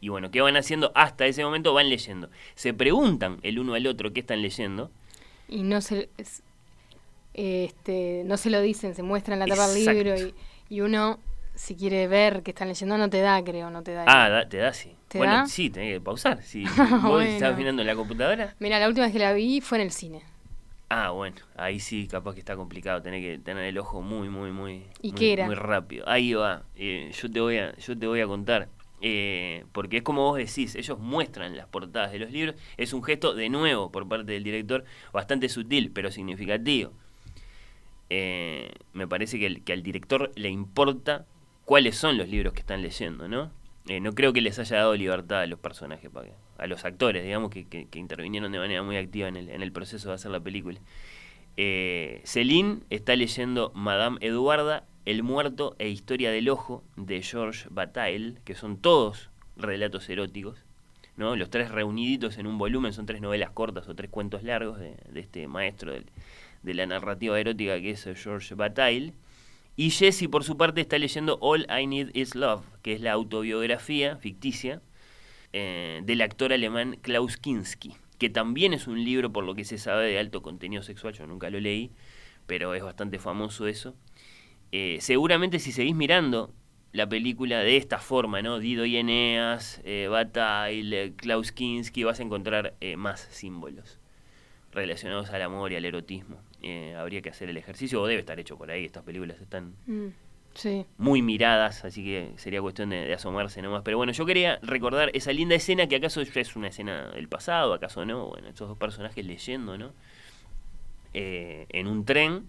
Y 0.00 0.08
bueno, 0.08 0.30
¿qué 0.30 0.40
van 0.40 0.56
haciendo? 0.56 0.92
Hasta 0.94 1.26
ese 1.26 1.44
momento 1.44 1.72
van 1.74 1.88
leyendo. 1.90 2.30
Se 2.54 2.72
preguntan 2.74 3.38
el 3.42 3.58
uno 3.58 3.74
al 3.74 3.86
otro 3.86 4.12
qué 4.12 4.20
están 4.20 4.40
leyendo. 4.42 4.90
Y 5.48 5.62
no 5.62 5.80
se, 5.82 6.08
es- 6.18 6.42
este, 7.34 8.22
no 8.24 8.36
se 8.36 8.50
lo 8.50 8.60
dicen, 8.60 8.94
se 8.94 9.02
muestran 9.02 9.38
la 9.40 9.46
tapa 9.46 9.68
del 9.68 9.84
libro 9.84 10.16
y, 10.16 10.34
y 10.68 10.80
uno, 10.80 11.18
si 11.54 11.76
quiere 11.76 12.08
ver 12.08 12.42
qué 12.42 12.50
están 12.50 12.68
leyendo, 12.68 12.98
no 12.98 13.08
te 13.10 13.20
da, 13.20 13.42
creo, 13.44 13.70
no 13.70 13.82
te 13.82 13.92
da. 13.92 14.04
Ah, 14.06 14.28
da- 14.28 14.48
te 14.48 14.58
da 14.58 14.72
sí. 14.72 14.96
¿Te 15.08 15.18
bueno, 15.18 15.34
da? 15.36 15.46
sí, 15.46 15.70
tenés 15.70 15.94
que 15.94 16.00
pausar. 16.00 16.42
Si 16.42 16.64
vos 17.02 17.02
Bueno. 17.02 17.22
estabas 17.22 17.56
mirando 17.56 17.82
en 17.82 17.88
la 17.88 17.94
computadora. 17.96 18.54
Mira, 18.58 18.78
la 18.78 18.88
última 18.88 19.06
vez 19.06 19.12
que 19.12 19.18
la 19.20 19.32
vi 19.32 19.60
fue 19.60 19.78
en 19.78 19.82
el 19.84 19.90
cine. 19.92 20.22
Ah, 20.90 21.10
bueno, 21.10 21.36
ahí 21.56 21.80
sí, 21.80 22.06
capaz 22.06 22.34
que 22.34 22.40
está 22.40 22.56
complicado, 22.56 23.02
tener 23.02 23.20
que 23.20 23.38
tener 23.42 23.64
el 23.64 23.78
ojo 23.78 24.00
muy, 24.02 24.28
muy, 24.28 24.52
muy, 24.52 24.84
¿Y 25.02 25.10
muy, 25.10 25.18
qué 25.18 25.32
era? 25.32 25.46
muy 25.46 25.54
rápido. 25.54 26.08
Ahí 26.08 26.34
va, 26.34 26.62
eh, 26.76 27.10
yo 27.20 27.30
te 27.30 27.40
voy 27.40 27.56
a, 27.58 27.74
yo 27.76 27.98
te 27.98 28.06
voy 28.06 28.20
a 28.20 28.26
contar, 28.26 28.68
eh, 29.00 29.64
porque 29.72 29.98
es 29.98 30.02
como 30.02 30.22
vos 30.22 30.36
decís, 30.38 30.74
ellos 30.76 30.98
muestran 31.00 31.56
las 31.56 31.66
portadas 31.66 32.12
de 32.12 32.18
los 32.20 32.30
libros, 32.30 32.54
es 32.76 32.92
un 32.92 33.02
gesto 33.02 33.34
de 33.34 33.48
nuevo 33.48 33.90
por 33.90 34.06
parte 34.08 34.32
del 34.32 34.44
director, 34.44 34.84
bastante 35.12 35.48
sutil, 35.48 35.90
pero 35.90 36.12
significativo. 36.12 36.92
Eh, 38.10 38.70
me 38.92 39.08
parece 39.08 39.38
que, 39.38 39.46
el- 39.46 39.62
que 39.64 39.72
al 39.72 39.82
director 39.82 40.30
le 40.36 40.50
importa 40.50 41.26
cuáles 41.64 41.96
son 41.96 42.18
los 42.18 42.28
libros 42.28 42.52
que 42.52 42.60
están 42.60 42.82
leyendo, 42.82 43.28
¿no? 43.28 43.50
Eh, 43.88 44.00
no 44.00 44.12
creo 44.14 44.32
que 44.32 44.40
les 44.40 44.58
haya 44.58 44.76
dado 44.78 44.94
libertad 44.96 45.40
a 45.42 45.46
los 45.46 45.58
personajes, 45.58 46.10
para 46.10 46.30
a 46.56 46.66
los 46.66 46.84
actores, 46.84 47.24
digamos, 47.24 47.50
que, 47.50 47.66
que- 47.66 47.86
que 47.88 47.98
intervinieron 47.98 48.52
de 48.52 48.58
manera 48.58 48.82
muy 48.82 48.96
activa 48.96 49.28
en 49.28 49.36
el, 49.36 49.48
en 49.50 49.62
el 49.62 49.72
proceso 49.72 50.08
de 50.08 50.14
hacer 50.14 50.30
la 50.30 50.40
película. 50.40 50.78
Eh, 51.56 52.20
Céline 52.24 52.82
está 52.90 53.14
leyendo 53.16 53.72
Madame 53.74 54.18
Eduarda, 54.20 54.84
El 55.04 55.22
muerto 55.22 55.76
e 55.78 55.88
Historia 55.88 56.30
del 56.30 56.48
Ojo 56.48 56.82
de 56.96 57.22
Georges 57.22 57.66
Bataille, 57.70 58.36
que 58.44 58.54
son 58.54 58.78
todos 58.78 59.30
relatos 59.56 60.08
eróticos, 60.08 60.64
¿no? 61.16 61.36
Los 61.36 61.50
tres 61.50 61.70
reuniditos 61.70 62.38
en 62.38 62.46
un 62.46 62.56
volumen, 62.58 62.92
son 62.92 63.04
tres 63.06 63.20
novelas 63.20 63.50
cortas 63.50 63.88
o 63.88 63.94
tres 63.94 64.10
cuentos 64.10 64.42
largos 64.42 64.78
de, 64.78 64.96
de 65.10 65.20
este 65.20 65.46
maestro 65.46 65.92
del- 65.92 66.06
de 66.62 66.74
la 66.74 66.86
narrativa 66.86 67.38
erótica 67.38 67.78
que 67.80 67.90
es 67.90 68.04
Georges 68.14 68.56
Bataille. 68.56 69.12
Y 69.76 69.90
Jessie, 69.90 70.28
por 70.28 70.44
su 70.44 70.56
parte, 70.56 70.80
está 70.80 70.98
leyendo 70.98 71.38
All 71.40 71.66
I 71.68 71.86
Need 71.86 72.14
Is 72.14 72.36
Love, 72.36 72.64
que 72.82 72.92
es 72.92 73.00
la 73.00 73.12
autobiografía 73.12 74.16
ficticia 74.16 74.80
eh, 75.52 76.00
del 76.04 76.20
actor 76.22 76.52
alemán 76.52 76.96
Klaus 77.02 77.36
Kinski, 77.36 77.96
que 78.18 78.30
también 78.30 78.72
es 78.72 78.86
un 78.86 79.04
libro, 79.04 79.32
por 79.32 79.44
lo 79.44 79.56
que 79.56 79.64
se 79.64 79.78
sabe, 79.78 80.06
de 80.06 80.18
alto 80.18 80.42
contenido 80.42 80.82
sexual. 80.82 81.14
Yo 81.14 81.26
nunca 81.26 81.50
lo 81.50 81.58
leí, 81.58 81.90
pero 82.46 82.74
es 82.74 82.84
bastante 82.84 83.18
famoso 83.18 83.66
eso. 83.66 83.96
Eh, 84.70 84.98
seguramente 85.00 85.58
si 85.58 85.72
seguís 85.72 85.94
mirando 85.96 86.54
la 86.92 87.08
película 87.08 87.58
de 87.58 87.76
esta 87.76 87.98
forma, 87.98 88.42
¿no? 88.42 88.60
Dido 88.60 88.84
y 88.84 88.96
Eneas, 88.96 89.80
eh, 89.84 90.08
Klaus 91.16 91.50
Kinski, 91.50 92.04
vas 92.04 92.20
a 92.20 92.22
encontrar 92.22 92.76
eh, 92.80 92.96
más 92.96 93.20
símbolos 93.32 93.98
relacionados 94.74 95.30
al 95.30 95.42
amor 95.42 95.72
y 95.72 95.76
al 95.76 95.84
erotismo. 95.84 96.36
Eh, 96.62 96.94
habría 96.98 97.22
que 97.22 97.30
hacer 97.30 97.48
el 97.48 97.56
ejercicio, 97.56 98.00
o 98.02 98.06
debe 98.06 98.20
estar 98.20 98.38
hecho 98.40 98.56
por 98.58 98.70
ahí, 98.70 98.84
estas 98.84 99.02
películas 99.04 99.40
están 99.40 99.74
Mm, 99.86 100.08
Sí. 100.54 100.86
muy 100.98 101.20
miradas, 101.20 101.84
así 101.84 102.04
que 102.04 102.30
sería 102.36 102.60
cuestión 102.62 102.90
de, 102.90 103.04
de 103.06 103.14
asomarse 103.14 103.60
nomás. 103.60 103.82
Pero 103.84 103.96
bueno, 103.96 104.12
yo 104.12 104.24
quería 104.24 104.58
recordar 104.62 105.10
esa 105.12 105.32
linda 105.32 105.54
escena 105.56 105.88
que 105.88 105.96
acaso 105.96 106.22
ya 106.22 106.40
es 106.40 106.54
una 106.56 106.68
escena 106.68 107.08
del 107.10 107.28
pasado, 107.28 107.74
acaso 107.74 108.04
no, 108.04 108.28
bueno, 108.28 108.48
estos 108.48 108.68
dos 108.68 108.78
personajes 108.78 109.24
leyendo, 109.26 109.76
¿no? 109.78 109.92
Eh, 111.12 111.66
en 111.70 111.86
un 111.86 112.04
tren. 112.04 112.44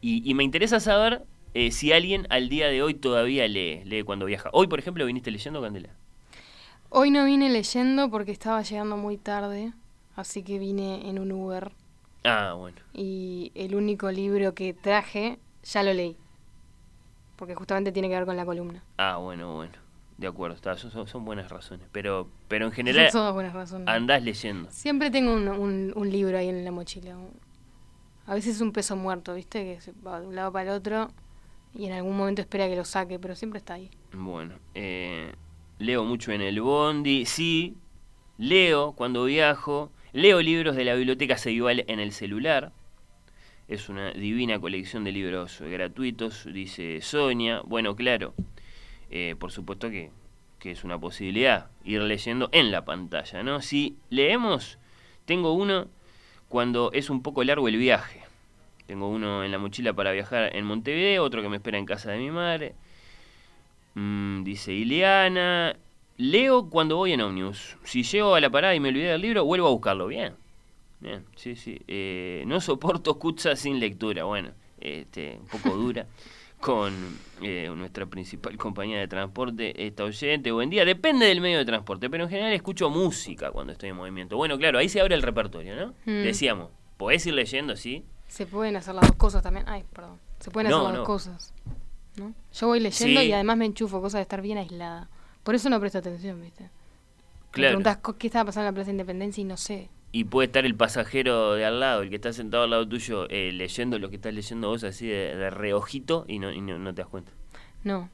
Y, 0.00 0.28
y 0.28 0.34
me 0.34 0.44
interesa 0.44 0.80
saber 0.80 1.22
eh, 1.54 1.70
si 1.70 1.92
alguien 1.92 2.26
al 2.30 2.48
día 2.48 2.68
de 2.68 2.82
hoy 2.82 2.94
todavía 2.94 3.46
lee, 3.48 3.82
lee 3.84 4.02
cuando 4.02 4.26
viaja. 4.26 4.48
Hoy, 4.52 4.66
por 4.66 4.78
ejemplo, 4.78 5.04
viniste 5.06 5.30
leyendo, 5.30 5.60
Candela. 5.62 5.90
Hoy 6.88 7.10
no 7.10 7.24
vine 7.24 7.48
leyendo 7.50 8.10
porque 8.10 8.32
estaba 8.32 8.62
llegando 8.62 8.96
muy 8.96 9.16
tarde, 9.16 9.72
así 10.16 10.42
que 10.42 10.58
vine 10.58 11.08
en 11.08 11.18
un 11.18 11.32
Uber 11.32 11.72
Ah, 12.24 12.54
bueno. 12.56 12.76
y 12.92 13.50
el 13.54 13.74
único 13.74 14.10
libro 14.10 14.54
que 14.54 14.74
traje 14.74 15.38
ya 15.64 15.82
lo 15.82 15.92
leí, 15.92 16.16
porque 17.36 17.54
justamente 17.54 17.92
tiene 17.92 18.08
que 18.08 18.14
ver 18.14 18.26
con 18.26 18.36
la 18.36 18.44
columna. 18.44 18.82
Ah, 18.98 19.16
bueno, 19.16 19.54
bueno. 19.54 19.72
De 20.18 20.26
acuerdo, 20.28 20.54
está, 20.54 20.76
son, 20.76 21.24
buenas 21.24 21.50
razones. 21.50 21.88
Pero, 21.90 22.28
pero 22.46 22.66
en 22.66 22.72
general 22.72 23.10
Son 23.10 23.20
todas 23.22 23.34
buenas 23.34 23.52
razones. 23.54 23.88
andás 23.88 24.22
leyendo. 24.22 24.70
Siempre 24.70 25.10
tengo 25.10 25.32
un, 25.34 25.48
un- 25.48 25.92
un 25.96 26.10
libro 26.10 26.38
ahí 26.38 26.48
en 26.48 26.64
la 26.64 26.70
mochila. 26.70 27.16
A 28.26 28.34
veces 28.34 28.56
es 28.56 28.60
un 28.60 28.70
peso 28.72 28.94
muerto, 28.94 29.34
¿viste? 29.34 29.64
Que 29.64 29.80
se 29.80 29.92
va 30.06 30.20
de 30.20 30.28
un 30.28 30.36
lado 30.36 30.52
para 30.52 30.70
el 30.70 30.76
otro 30.78 31.10
y 31.74 31.86
en 31.86 31.92
algún 31.92 32.16
momento 32.16 32.40
espera 32.40 32.68
que 32.68 32.76
lo 32.76 32.84
saque, 32.84 33.18
pero 33.18 33.34
siempre 33.34 33.58
está 33.58 33.74
ahí. 33.74 33.90
Bueno, 34.12 34.54
eh, 34.74 35.32
leo 35.78 36.04
mucho 36.04 36.30
en 36.30 36.42
el 36.42 36.60
bondi, 36.60 37.26
sí, 37.26 37.76
leo 38.38 38.92
cuando 38.92 39.24
viajo, 39.24 39.90
leo 40.12 40.42
libros 40.42 40.76
de 40.76 40.84
la 40.84 40.94
biblioteca 40.94 41.38
Ceibal 41.38 41.84
en 41.88 42.00
el 42.00 42.12
celular, 42.12 42.72
es 43.68 43.88
una 43.88 44.12
divina 44.12 44.58
colección 44.58 45.04
de 45.04 45.12
libros 45.12 45.60
gratuitos, 45.60 46.46
dice 46.52 47.00
Sonia, 47.00 47.62
bueno, 47.64 47.96
claro, 47.96 48.34
eh, 49.10 49.36
por 49.38 49.52
supuesto 49.52 49.90
que, 49.90 50.10
que 50.58 50.72
es 50.72 50.84
una 50.84 50.98
posibilidad 50.98 51.70
ir 51.84 52.02
leyendo 52.02 52.48
en 52.52 52.70
la 52.70 52.84
pantalla, 52.84 53.42
¿no? 53.42 53.62
Si 53.62 53.96
leemos, 54.10 54.78
tengo 55.24 55.52
uno 55.52 55.88
cuando 56.48 56.90
es 56.92 57.08
un 57.08 57.22
poco 57.22 57.44
largo 57.44 57.68
el 57.68 57.76
viaje. 57.76 58.20
Tengo 58.86 59.08
uno 59.08 59.42
en 59.42 59.50
la 59.50 59.58
mochila 59.58 59.94
para 59.94 60.12
viajar 60.12 60.54
en 60.54 60.66
Montevideo, 60.66 61.24
otro 61.24 61.40
que 61.40 61.48
me 61.48 61.56
espera 61.56 61.78
en 61.78 61.86
casa 61.86 62.10
de 62.10 62.18
mi 62.18 62.30
madre. 62.30 62.74
Mm, 63.94 64.42
dice 64.44 64.72
Ileana. 64.72 65.76
Leo 66.18 66.68
cuando 66.68 66.96
voy 66.96 67.12
en 67.12 67.20
Omnius. 67.20 67.76
Si 67.84 68.02
llego 68.02 68.34
a 68.34 68.40
la 68.40 68.50
parada 68.50 68.74
y 68.74 68.80
me 68.80 68.88
olvidé 68.90 69.08
del 69.12 69.20
libro, 69.22 69.44
vuelvo 69.44 69.66
a 69.68 69.70
buscarlo. 69.70 70.06
Bien. 70.06 70.34
Bien, 71.00 71.24
sí, 71.34 71.56
sí. 71.56 71.80
Eh, 71.88 72.44
no 72.46 72.60
soporto 72.60 73.18
Kutza 73.18 73.56
sin 73.56 73.80
lectura. 73.80 74.24
Bueno, 74.24 74.50
este, 74.80 75.38
un 75.40 75.46
poco 75.46 75.76
dura. 75.76 76.06
Con 76.60 76.94
eh, 77.42 77.68
nuestra 77.74 78.06
principal 78.06 78.56
compañía 78.56 79.00
de 79.00 79.08
transporte, 79.08 79.84
esta 79.84 80.04
oyente. 80.04 80.52
Buen 80.52 80.70
día. 80.70 80.84
Depende 80.84 81.26
del 81.26 81.40
medio 81.40 81.58
de 81.58 81.64
transporte, 81.64 82.08
pero 82.08 82.22
en 82.24 82.30
general 82.30 82.52
escucho 82.52 82.88
música 82.88 83.50
cuando 83.50 83.72
estoy 83.72 83.88
en 83.88 83.96
movimiento. 83.96 84.36
Bueno, 84.36 84.56
claro, 84.58 84.78
ahí 84.78 84.88
se 84.88 85.00
abre 85.00 85.16
el 85.16 85.22
repertorio, 85.22 85.74
¿no? 85.74 85.88
Mm. 86.04 86.22
Decíamos, 86.22 86.70
podés 86.98 87.26
ir 87.26 87.34
leyendo, 87.34 87.74
sí. 87.74 88.04
Se 88.28 88.46
pueden 88.46 88.76
hacer 88.76 88.94
las 88.94 89.08
dos 89.08 89.16
cosas 89.16 89.42
también. 89.42 89.68
Ay, 89.68 89.82
perdón. 89.92 90.18
Se 90.38 90.52
pueden 90.52 90.70
No, 90.70 90.76
hacer 90.76 90.84
las 90.84 90.92
no. 90.92 90.98
dos 91.00 91.06
cosas. 91.06 91.52
¿no? 92.16 92.32
Yo 92.54 92.66
voy 92.68 92.78
leyendo 92.78 93.20
Sí. 93.20 93.26
y 93.26 93.32
además 93.32 93.56
me 93.56 93.64
enchufo, 93.66 94.00
cosa 94.00 94.18
de 94.18 94.22
estar 94.22 94.40
bien 94.40 94.58
aislada. 94.58 95.08
Por 95.42 95.54
eso 95.54 95.68
no 95.70 95.80
presto 95.80 95.98
atención, 95.98 96.40
¿viste? 96.40 96.64
Me 96.64 96.70
Claro. 97.50 97.70
preguntás 97.70 97.96
co- 97.98 98.16
qué 98.16 98.28
estaba 98.28 98.46
pasando 98.46 98.68
en 98.68 98.72
la 98.72 98.74
Plaza 98.76 98.86
de 98.86 98.92
Independencia 98.92 99.40
y 99.40 99.44
no 99.44 99.56
sé. 99.56 99.88
Y 100.12 100.24
puede 100.24 100.46
estar 100.46 100.64
el 100.66 100.74
pasajero 100.74 101.54
de 101.54 101.64
al 101.64 101.80
lado, 101.80 102.02
el 102.02 102.10
que 102.10 102.16
está 102.16 102.32
sentado 102.32 102.64
al 102.64 102.70
lado 102.70 102.86
tuyo, 102.88 103.26
eh, 103.30 103.50
leyendo 103.52 103.98
lo 103.98 104.10
que 104.10 104.16
estás 104.16 104.34
leyendo 104.34 104.68
vos 104.68 104.84
así 104.84 105.06
de, 105.06 105.36
de 105.36 105.50
reojito 105.50 106.24
y, 106.28 106.38
no, 106.38 106.52
y 106.52 106.60
no, 106.60 106.78
no 106.78 106.94
te 106.94 107.02
das 107.02 107.08
cuenta. 107.10 107.32
No. 107.82 108.10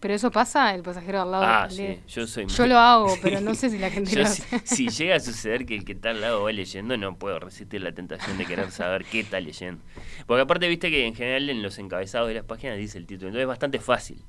Pero 0.00 0.14
eso 0.14 0.30
pasa, 0.30 0.74
el 0.74 0.82
pasajero 0.82 1.20
al 1.20 1.30
lado. 1.30 1.44
Ah, 1.44 1.66
lee. 1.70 2.00
sí, 2.06 2.14
yo 2.14 2.26
soy 2.26 2.46
Yo 2.46 2.66
lo 2.66 2.78
hago, 2.78 3.18
pero 3.22 3.40
no 3.42 3.54
sé 3.54 3.68
si 3.68 3.78
la 3.78 3.90
gente 3.90 4.16
lo 4.16 4.24
si, 4.26 4.42
hace. 4.42 4.66
si 4.66 4.88
llega 5.04 5.16
a 5.16 5.20
suceder 5.20 5.66
que 5.66 5.74
el 5.74 5.84
que 5.84 5.92
está 5.92 6.10
al 6.10 6.22
lado 6.22 6.42
va 6.42 6.52
leyendo, 6.52 6.96
no 6.96 7.16
puedo 7.16 7.38
resistir 7.38 7.82
la 7.82 7.92
tentación 7.92 8.38
de 8.38 8.46
querer 8.46 8.70
saber 8.70 9.04
qué 9.04 9.20
está 9.20 9.40
leyendo. 9.40 9.82
Porque 10.26 10.40
aparte, 10.42 10.68
viste 10.68 10.90
que 10.90 11.06
en 11.06 11.14
general 11.14 11.50
en 11.50 11.62
los 11.62 11.78
encabezados 11.78 12.28
de 12.28 12.34
las 12.34 12.44
páginas 12.44 12.78
dice 12.78 12.96
el 12.96 13.06
título, 13.06 13.28
entonces 13.28 13.42
es 13.42 13.48
bastante 13.48 13.78
fácil. 13.78 14.22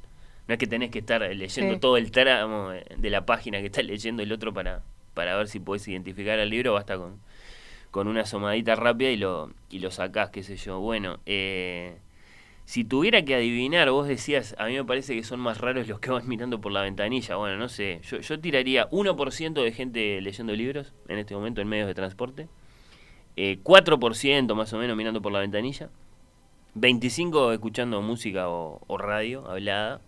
No 0.52 0.56
es 0.56 0.60
que 0.60 0.68
tenés 0.68 0.92
que 0.92 1.00
estar 1.00 1.22
leyendo 1.22 1.76
Sí. 1.76 1.80
todo 1.80 1.96
el 1.96 2.12
tramo 2.12 2.72
de 2.72 3.10
la 3.10 3.26
página 3.26 3.62
que 3.62 3.68
está 3.68 3.82
leyendo 3.82 4.22
el 4.22 4.34
otro 4.34 4.54
para, 4.54 4.82
para 5.14 5.38
ver 5.38 5.48
si 5.48 5.62
podés 5.62 5.88
identificar 5.88 6.38
al 6.40 6.50
libro, 6.50 6.74
basta 6.74 6.98
con, 6.98 7.22
con 7.90 8.10
una 8.10 8.24
asomadita 8.24 8.76
rápida 8.76 9.12
y 9.12 9.16
lo, 9.16 9.54
y 9.70 9.80
lo 9.80 9.92
sacás, 9.92 10.30
qué 10.30 10.44
sé 10.44 10.58
yo. 10.58 10.82
Bueno, 10.82 11.20
eh, 11.26 11.96
Si 12.66 12.84
tuviera 12.84 13.24
que 13.24 13.34
adivinar, 13.34 13.90
vos 13.92 14.10
decías, 14.10 14.54
a 14.60 14.66
mí 14.66 14.74
me 14.74 14.84
parece 14.84 15.16
que 15.16 15.24
son 15.24 15.40
más 15.40 15.58
raros 15.60 15.88
los 15.88 16.00
que 16.02 16.12
van 16.12 16.28
mirando 16.28 16.60
por 16.60 16.74
la 16.74 16.82
ventanilla. 16.82 17.38
Bueno, 17.38 17.56
no 17.56 17.70
sé, 17.70 18.02
yo, 18.04 18.20
yo 18.20 18.38
tiraría 18.42 18.90
1% 18.90 19.64
de 19.64 19.72
gente 19.72 20.20
leyendo 20.20 20.54
libros 20.54 20.94
en 21.08 21.18
este 21.18 21.34
momento 21.34 21.62
en 21.62 21.70
medios 21.70 21.88
de 21.88 21.94
transporte, 21.94 22.50
eh, 23.38 23.60
4% 23.64 24.54
más 24.54 24.74
o 24.74 24.78
menos 24.78 24.98
mirando 24.98 25.22
por 25.22 25.32
la 25.32 25.40
ventanilla, 25.40 25.90
25% 26.76 27.54
escuchando 27.54 28.02
música 28.02 28.50
o, 28.50 28.82
o 28.88 28.98
radio 28.98 29.48
hablada. 29.50 30.02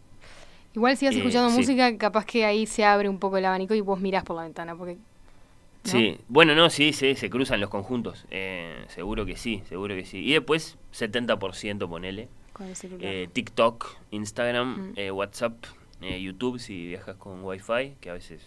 Igual 0.75 0.97
si 0.97 1.05
vas 1.05 1.15
Eh, 1.15 1.19
escuchando 1.19 1.49
sí. 1.51 1.57
música, 1.57 1.97
capaz 1.97 2.25
que 2.25 2.45
ahí 2.45 2.65
se 2.65 2.83
abre 2.83 3.07
un 3.09 3.19
poco 3.19 3.37
el 3.37 3.45
abanico 3.45 3.73
y 3.75 3.81
vos 3.81 3.99
mirás 3.99 4.23
por 4.23 4.35
la 4.35 4.43
ventana, 4.43 4.75
porque... 4.75 4.95
¿no? 4.95 5.91
Sí, 5.91 6.17
bueno, 6.29 6.55
no, 6.55 6.69
sí, 6.69 6.93
sí, 6.93 7.15
se 7.15 7.29
cruzan 7.29 7.59
los 7.59 7.69
conjuntos. 7.69 8.25
eh, 8.31 8.85
seguro 8.87 9.25
que 9.25 9.35
sí, 9.35 9.61
seguro 9.69 9.93
que 9.95 10.05
sí. 10.05 10.19
Y 10.19 10.31
después 10.33 10.77
70% 10.93 11.87
ponele. 11.89 12.27
Con 12.53 12.67
el 12.67 12.75
celular. 12.75 13.01
Eh, 13.03 13.29
TikTok, 13.31 13.87
Instagram, 14.11 14.91
Mm. 14.91 14.93
eh, 14.95 15.11
WhatsApp, 15.11 15.53
eh, 16.01 16.21
YouTube 16.21 16.59
si 16.59 16.87
viajas 16.87 17.17
con 17.17 17.43
Wi-Fi, 17.43 17.95
que 17.99 18.09
a 18.09 18.13
veces, 18.13 18.41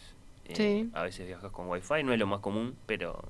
eh, 0.47 0.55
Sí. 0.57 0.91
a 0.95 1.03
veces 1.03 1.27
viajas 1.27 1.51
con 1.53 1.69
Wi-Fi, 1.69 2.03
no 2.05 2.13
es 2.13 2.19
lo 2.19 2.27
más 2.27 2.41
común, 2.41 2.75
pero 2.87 3.23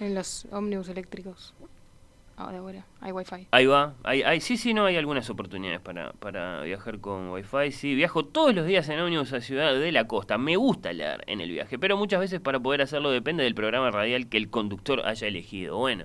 En 0.00 0.14
los 0.14 0.46
ómnibus 0.52 0.88
eléctricos. 0.90 1.54
Ah, 2.38 2.50
ahora. 2.54 2.84
Hay 3.00 3.12
wifi. 3.12 3.48
ahí 3.50 3.64
va. 3.64 3.94
Hay, 4.04 4.22
hay, 4.22 4.40
sí, 4.42 4.58
sí, 4.58 4.74
no, 4.74 4.84
hay 4.84 4.96
algunas 4.96 5.30
oportunidades 5.30 5.80
para, 5.80 6.12
para 6.12 6.62
viajar 6.62 7.00
con 7.00 7.30
Wi-Fi. 7.30 7.72
Sí, 7.72 7.94
viajo 7.94 8.26
todos 8.26 8.54
los 8.54 8.66
días 8.66 8.86
en 8.90 9.00
ómnibus 9.00 9.32
a 9.32 9.40
Ciudad 9.40 9.74
de 9.74 9.90
la 9.90 10.06
Costa. 10.06 10.36
Me 10.36 10.56
gusta 10.56 10.92
leer 10.92 11.24
en 11.28 11.40
el 11.40 11.50
viaje, 11.50 11.78
pero 11.78 11.96
muchas 11.96 12.20
veces 12.20 12.40
para 12.40 12.60
poder 12.60 12.82
hacerlo 12.82 13.10
depende 13.10 13.42
del 13.42 13.54
programa 13.54 13.90
radial 13.90 14.28
que 14.28 14.36
el 14.36 14.50
conductor 14.50 15.00
haya 15.06 15.26
elegido. 15.26 15.78
Bueno, 15.78 16.04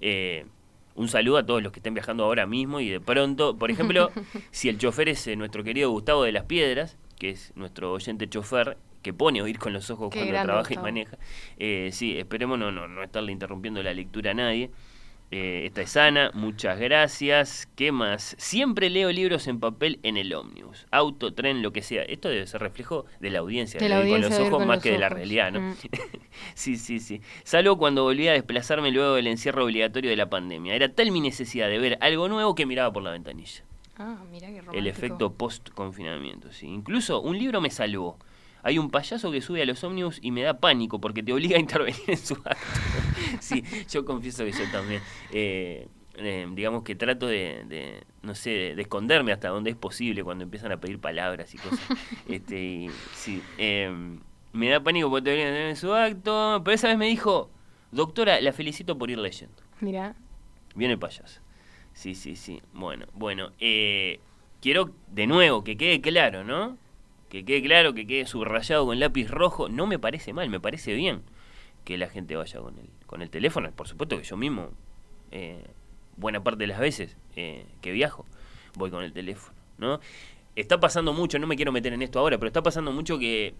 eh, 0.00 0.46
un 0.94 1.08
saludo 1.08 1.38
a 1.38 1.46
todos 1.46 1.62
los 1.64 1.72
que 1.72 1.80
estén 1.80 1.94
viajando 1.94 2.24
ahora 2.24 2.46
mismo 2.46 2.78
y 2.78 2.88
de 2.88 3.00
pronto, 3.00 3.56
por 3.58 3.72
ejemplo, 3.72 4.10
si 4.52 4.68
el 4.68 4.78
chofer 4.78 5.08
es 5.08 5.26
eh, 5.26 5.34
nuestro 5.34 5.64
querido 5.64 5.90
Gustavo 5.90 6.22
de 6.22 6.30
las 6.30 6.44
Piedras, 6.44 6.96
que 7.18 7.30
es 7.30 7.52
nuestro 7.56 7.92
oyente 7.92 8.28
chofer, 8.28 8.76
que 9.02 9.12
pone 9.12 9.42
oír 9.42 9.58
con 9.58 9.72
los 9.72 9.90
ojos 9.90 10.10
Qué 10.10 10.20
cuando 10.20 10.42
trabaja 10.42 10.74
y 10.74 10.76
maneja. 10.76 11.18
Eh, 11.58 11.90
sí, 11.92 12.16
esperemos 12.16 12.56
no, 12.56 12.70
no, 12.70 12.86
no 12.86 13.02
estarle 13.02 13.32
interrumpiendo 13.32 13.82
la 13.82 13.92
lectura 13.92 14.30
a 14.30 14.34
nadie. 14.34 14.70
Eh, 15.34 15.64
esta 15.64 15.80
es 15.80 15.96
Ana, 15.96 16.30
muchas 16.34 16.78
gracias. 16.78 17.66
¿Qué 17.74 17.90
más? 17.90 18.36
Siempre 18.38 18.90
leo 18.90 19.10
libros 19.10 19.46
en 19.46 19.60
papel 19.60 19.98
en 20.02 20.18
el 20.18 20.34
ómnibus, 20.34 20.86
auto, 20.90 21.32
tren, 21.32 21.62
lo 21.62 21.72
que 21.72 21.80
sea. 21.80 22.02
Esto 22.02 22.28
debe 22.28 22.46
ser 22.46 22.60
reflejo 22.60 23.06
de 23.18 23.30
la 23.30 23.38
audiencia, 23.38 23.80
De 23.80 23.88
con 23.88 24.20
los 24.20 24.38
ojos 24.38 24.50
con 24.50 24.66
más 24.66 24.76
los 24.76 24.82
que 24.82 24.92
de 24.92 24.98
la 24.98 25.08
realidad, 25.08 25.50
¿no? 25.50 25.60
Mm. 25.60 25.74
sí, 26.54 26.76
sí, 26.76 27.00
sí. 27.00 27.22
Salvo 27.44 27.78
cuando 27.78 28.02
volví 28.02 28.28
a 28.28 28.32
desplazarme 28.32 28.90
luego 28.90 29.14
del 29.14 29.26
encierro 29.26 29.64
obligatorio 29.64 30.10
de 30.10 30.16
la 30.16 30.28
pandemia. 30.28 30.74
Era 30.74 30.92
tal 30.92 31.10
mi 31.10 31.22
necesidad 31.22 31.70
de 31.70 31.78
ver 31.78 31.96
algo 32.02 32.28
nuevo 32.28 32.54
que 32.54 32.66
miraba 32.66 32.92
por 32.92 33.02
la 33.02 33.12
ventanilla. 33.12 33.64
Ah, 33.96 34.18
mira 34.30 34.48
qué 34.48 34.60
romántico. 34.60 34.76
El 34.76 34.86
efecto 34.86 35.32
post-confinamiento, 35.32 36.52
sí. 36.52 36.66
Incluso 36.66 37.22
un 37.22 37.38
libro 37.38 37.62
me 37.62 37.70
salvó. 37.70 38.18
Hay 38.62 38.78
un 38.78 38.90
payaso 38.90 39.32
que 39.32 39.40
sube 39.40 39.62
a 39.62 39.64
los 39.64 39.82
ómnibus 39.82 40.18
y 40.20 40.30
me 40.30 40.42
da 40.42 40.58
pánico 40.58 41.00
porque 41.00 41.22
te 41.22 41.32
obliga 41.32 41.56
a 41.56 41.60
intervenir 41.60 42.02
en 42.06 42.18
su 42.18 42.34
acto. 42.34 42.56
Sí, 43.52 43.64
yo 43.88 44.04
confieso 44.04 44.44
que 44.44 44.52
yo 44.52 44.68
también. 44.68 45.02
eh, 45.28 45.88
eh, 46.14 46.46
digamos 46.52 46.82
que 46.82 46.94
trato 46.94 47.26
de, 47.26 47.64
de, 47.66 48.04
no 48.22 48.34
sé, 48.34 48.50
de, 48.50 48.74
de 48.74 48.82
esconderme 48.82 49.32
hasta 49.32 49.48
donde 49.48 49.70
es 49.70 49.76
posible 49.76 50.22
cuando 50.22 50.44
empiezan 50.44 50.70
a 50.72 50.78
pedir 50.80 50.98
palabras 51.00 51.54
y 51.54 51.58
cosas. 51.58 51.90
este, 52.26 52.60
y, 52.62 53.02
sí, 53.12 53.46
eh, 53.56 53.90
me 54.52 54.68
da 54.68 54.82
pánico 54.82 55.08
porque 55.08 55.24
te 55.24 55.30
obligan 55.32 55.46
a 55.46 55.50
intervenir 55.50 55.70
en 55.70 55.76
su 55.76 55.92
acto. 55.94 56.60
Pero 56.64 56.74
esa 56.74 56.88
vez 56.88 56.98
me 56.98 57.06
dijo, 57.06 57.50
doctora, 57.90 58.40
la 58.40 58.52
felicito 58.52 58.98
por 58.98 59.10
ir 59.10 59.18
leyendo. 59.18 59.62
Mira, 59.80 60.14
Viene 60.74 60.94
el 60.94 60.98
payaso. 60.98 61.40
Sí, 61.92 62.14
sí, 62.14 62.36
sí. 62.36 62.62
Bueno, 62.72 63.06
bueno. 63.14 63.52
eh, 63.58 64.20
quiero 64.60 64.90
de 65.08 65.26
nuevo 65.26 65.64
que 65.64 65.76
quede 65.76 66.00
claro, 66.00 66.44
¿no? 66.44 66.78
Que 67.28 67.44
quede 67.44 67.62
claro, 67.62 67.94
que 67.94 68.06
quede 68.06 68.26
subrayado 68.26 68.86
con 68.86 69.00
lápiz 69.00 69.28
rojo. 69.30 69.68
No 69.68 69.86
me 69.86 69.98
parece 69.98 70.32
mal, 70.32 70.48
me 70.50 70.60
parece 70.60 70.94
bien 70.94 71.22
que 71.84 71.98
la 71.98 72.08
gente 72.08 72.36
vaya 72.36 72.60
con 72.60 72.78
el, 72.78 72.88
con 73.06 73.22
el 73.22 73.30
teléfono. 73.30 73.70
Por 73.72 73.88
supuesto 73.88 74.16
que 74.18 74.24
yo 74.24 74.36
mismo, 74.36 74.70
eh, 75.30 75.64
buena 76.16 76.42
parte 76.42 76.60
de 76.60 76.66
las 76.68 76.78
veces 76.80 77.16
eh, 77.36 77.66
que 77.80 77.90
viajo, 77.92 78.24
voy 78.76 78.90
con 78.90 79.02
el 79.04 79.12
teléfono, 79.12 79.56
¿no? 79.78 80.00
Está 80.54 80.78
pasando 80.80 81.12
mucho, 81.12 81.38
no 81.38 81.46
me 81.46 81.56
quiero 81.56 81.72
meter 81.72 81.92
en 81.92 82.02
esto 82.02 82.18
ahora, 82.18 82.36
pero 82.38 82.48
está 82.48 82.62
pasando 82.62 82.92
mucho 82.92 83.18
que 83.18 83.54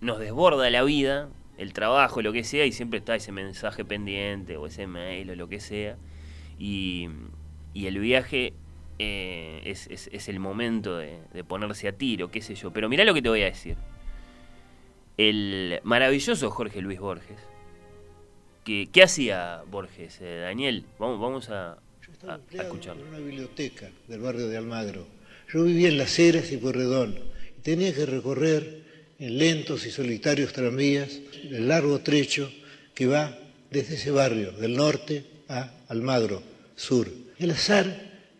nos 0.00 0.18
desborda 0.20 0.70
la 0.70 0.84
vida, 0.84 1.28
el 1.58 1.72
trabajo, 1.72 2.22
lo 2.22 2.32
que 2.32 2.44
sea, 2.44 2.64
y 2.64 2.70
siempre 2.72 3.00
está 3.00 3.16
ese 3.16 3.32
mensaje 3.32 3.84
pendiente 3.84 4.56
o 4.56 4.66
ese 4.66 4.86
mail 4.86 5.30
o 5.30 5.34
lo 5.34 5.48
que 5.48 5.58
sea. 5.58 5.96
Y, 6.58 7.08
el 7.74 7.98
viaje 7.98 8.52
eh, 9.00 9.62
es, 9.64 9.86
es- 9.88 10.08
es 10.12 10.28
el 10.28 10.38
momento 10.40 10.96
de, 10.96 11.18
de 11.32 11.44
ponerse 11.44 11.88
a 11.88 11.92
tiro, 11.92 12.30
qué 12.30 12.40
sé 12.42 12.54
yo. 12.54 12.72
Pero 12.72 12.88
mirá 12.88 13.04
lo 13.04 13.14
que 13.14 13.22
te 13.22 13.28
voy 13.28 13.42
a 13.42 13.46
decir. 13.46 13.76
El 15.16 15.80
maravilloso 15.82 16.50
Jorge 16.50 16.80
Luis 16.80 17.00
Borges. 17.00 17.38
Que, 18.68 18.86
¿Qué 18.92 19.02
hacía 19.02 19.62
Borges, 19.70 20.18
eh, 20.20 20.40
Daniel? 20.42 20.84
Vamos, 20.98 21.18
vamos 21.18 21.48
a, 21.48 21.78
Yo 22.02 22.10
a- 22.30 22.34
estaba 22.36 22.62
a 22.62 22.62
escucharlo. 22.66 23.02
en 23.02 23.08
una 23.08 23.18
biblioteca 23.18 23.88
del 24.06 24.20
barrio 24.20 24.46
de 24.46 24.58
Almagro. 24.58 25.06
Yo 25.50 25.64
vivía 25.64 25.88
en 25.88 25.96
Las 25.96 26.18
Heras 26.18 26.52
y 26.52 26.58
Corredón 26.58 27.18
y 27.56 27.62
tenía 27.62 27.94
que 27.94 28.04
recorrer 28.04 28.82
en 29.18 29.38
lentos 29.38 29.86
y 29.86 29.90
solitarios 29.90 30.52
tranvías 30.52 31.18
el 31.44 31.66
largo 31.66 32.00
trecho 32.00 32.52
que 32.94 33.06
va 33.06 33.38
desde 33.70 33.94
ese 33.94 34.10
barrio 34.10 34.52
del 34.52 34.76
norte 34.76 35.24
a 35.48 35.72
Almagro, 35.88 36.42
sur. 36.76 37.08
El 37.38 37.52
azar 37.52 37.86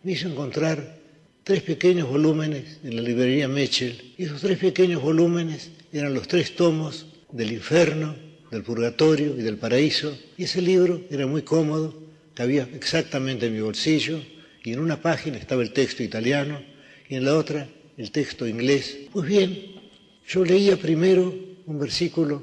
me 0.02 0.12
hizo 0.12 0.28
encontrar 0.28 0.98
tres 1.42 1.62
pequeños 1.62 2.06
volúmenes 2.06 2.80
en 2.84 2.96
la 2.96 3.00
librería 3.00 3.48
Mechel 3.48 4.12
y 4.18 4.24
esos 4.24 4.42
tres 4.42 4.58
pequeños 4.58 5.00
volúmenes 5.00 5.70
eran 5.90 6.12
los 6.12 6.28
tres 6.28 6.54
tomos 6.54 7.06
del 7.32 7.50
infierno, 7.52 8.14
del 8.50 8.62
purgatorio 8.62 9.34
y 9.36 9.42
del 9.42 9.58
paraíso 9.58 10.16
y 10.36 10.44
ese 10.44 10.62
libro 10.62 11.02
era 11.10 11.26
muy 11.26 11.42
cómodo, 11.42 12.02
cabía 12.34 12.68
exactamente 12.74 13.46
en 13.46 13.54
mi 13.54 13.60
bolsillo 13.60 14.20
y 14.64 14.72
en 14.72 14.80
una 14.80 15.00
página 15.00 15.38
estaba 15.38 15.62
el 15.62 15.72
texto 15.72 16.02
italiano 16.02 16.60
y 17.08 17.16
en 17.16 17.24
la 17.24 17.36
otra 17.36 17.68
el 17.96 18.10
texto 18.10 18.46
inglés. 18.46 18.96
Pues 19.12 19.28
bien, 19.28 19.78
yo 20.26 20.44
leía 20.44 20.76
primero 20.76 21.34
un 21.66 21.78
versículo 21.78 22.42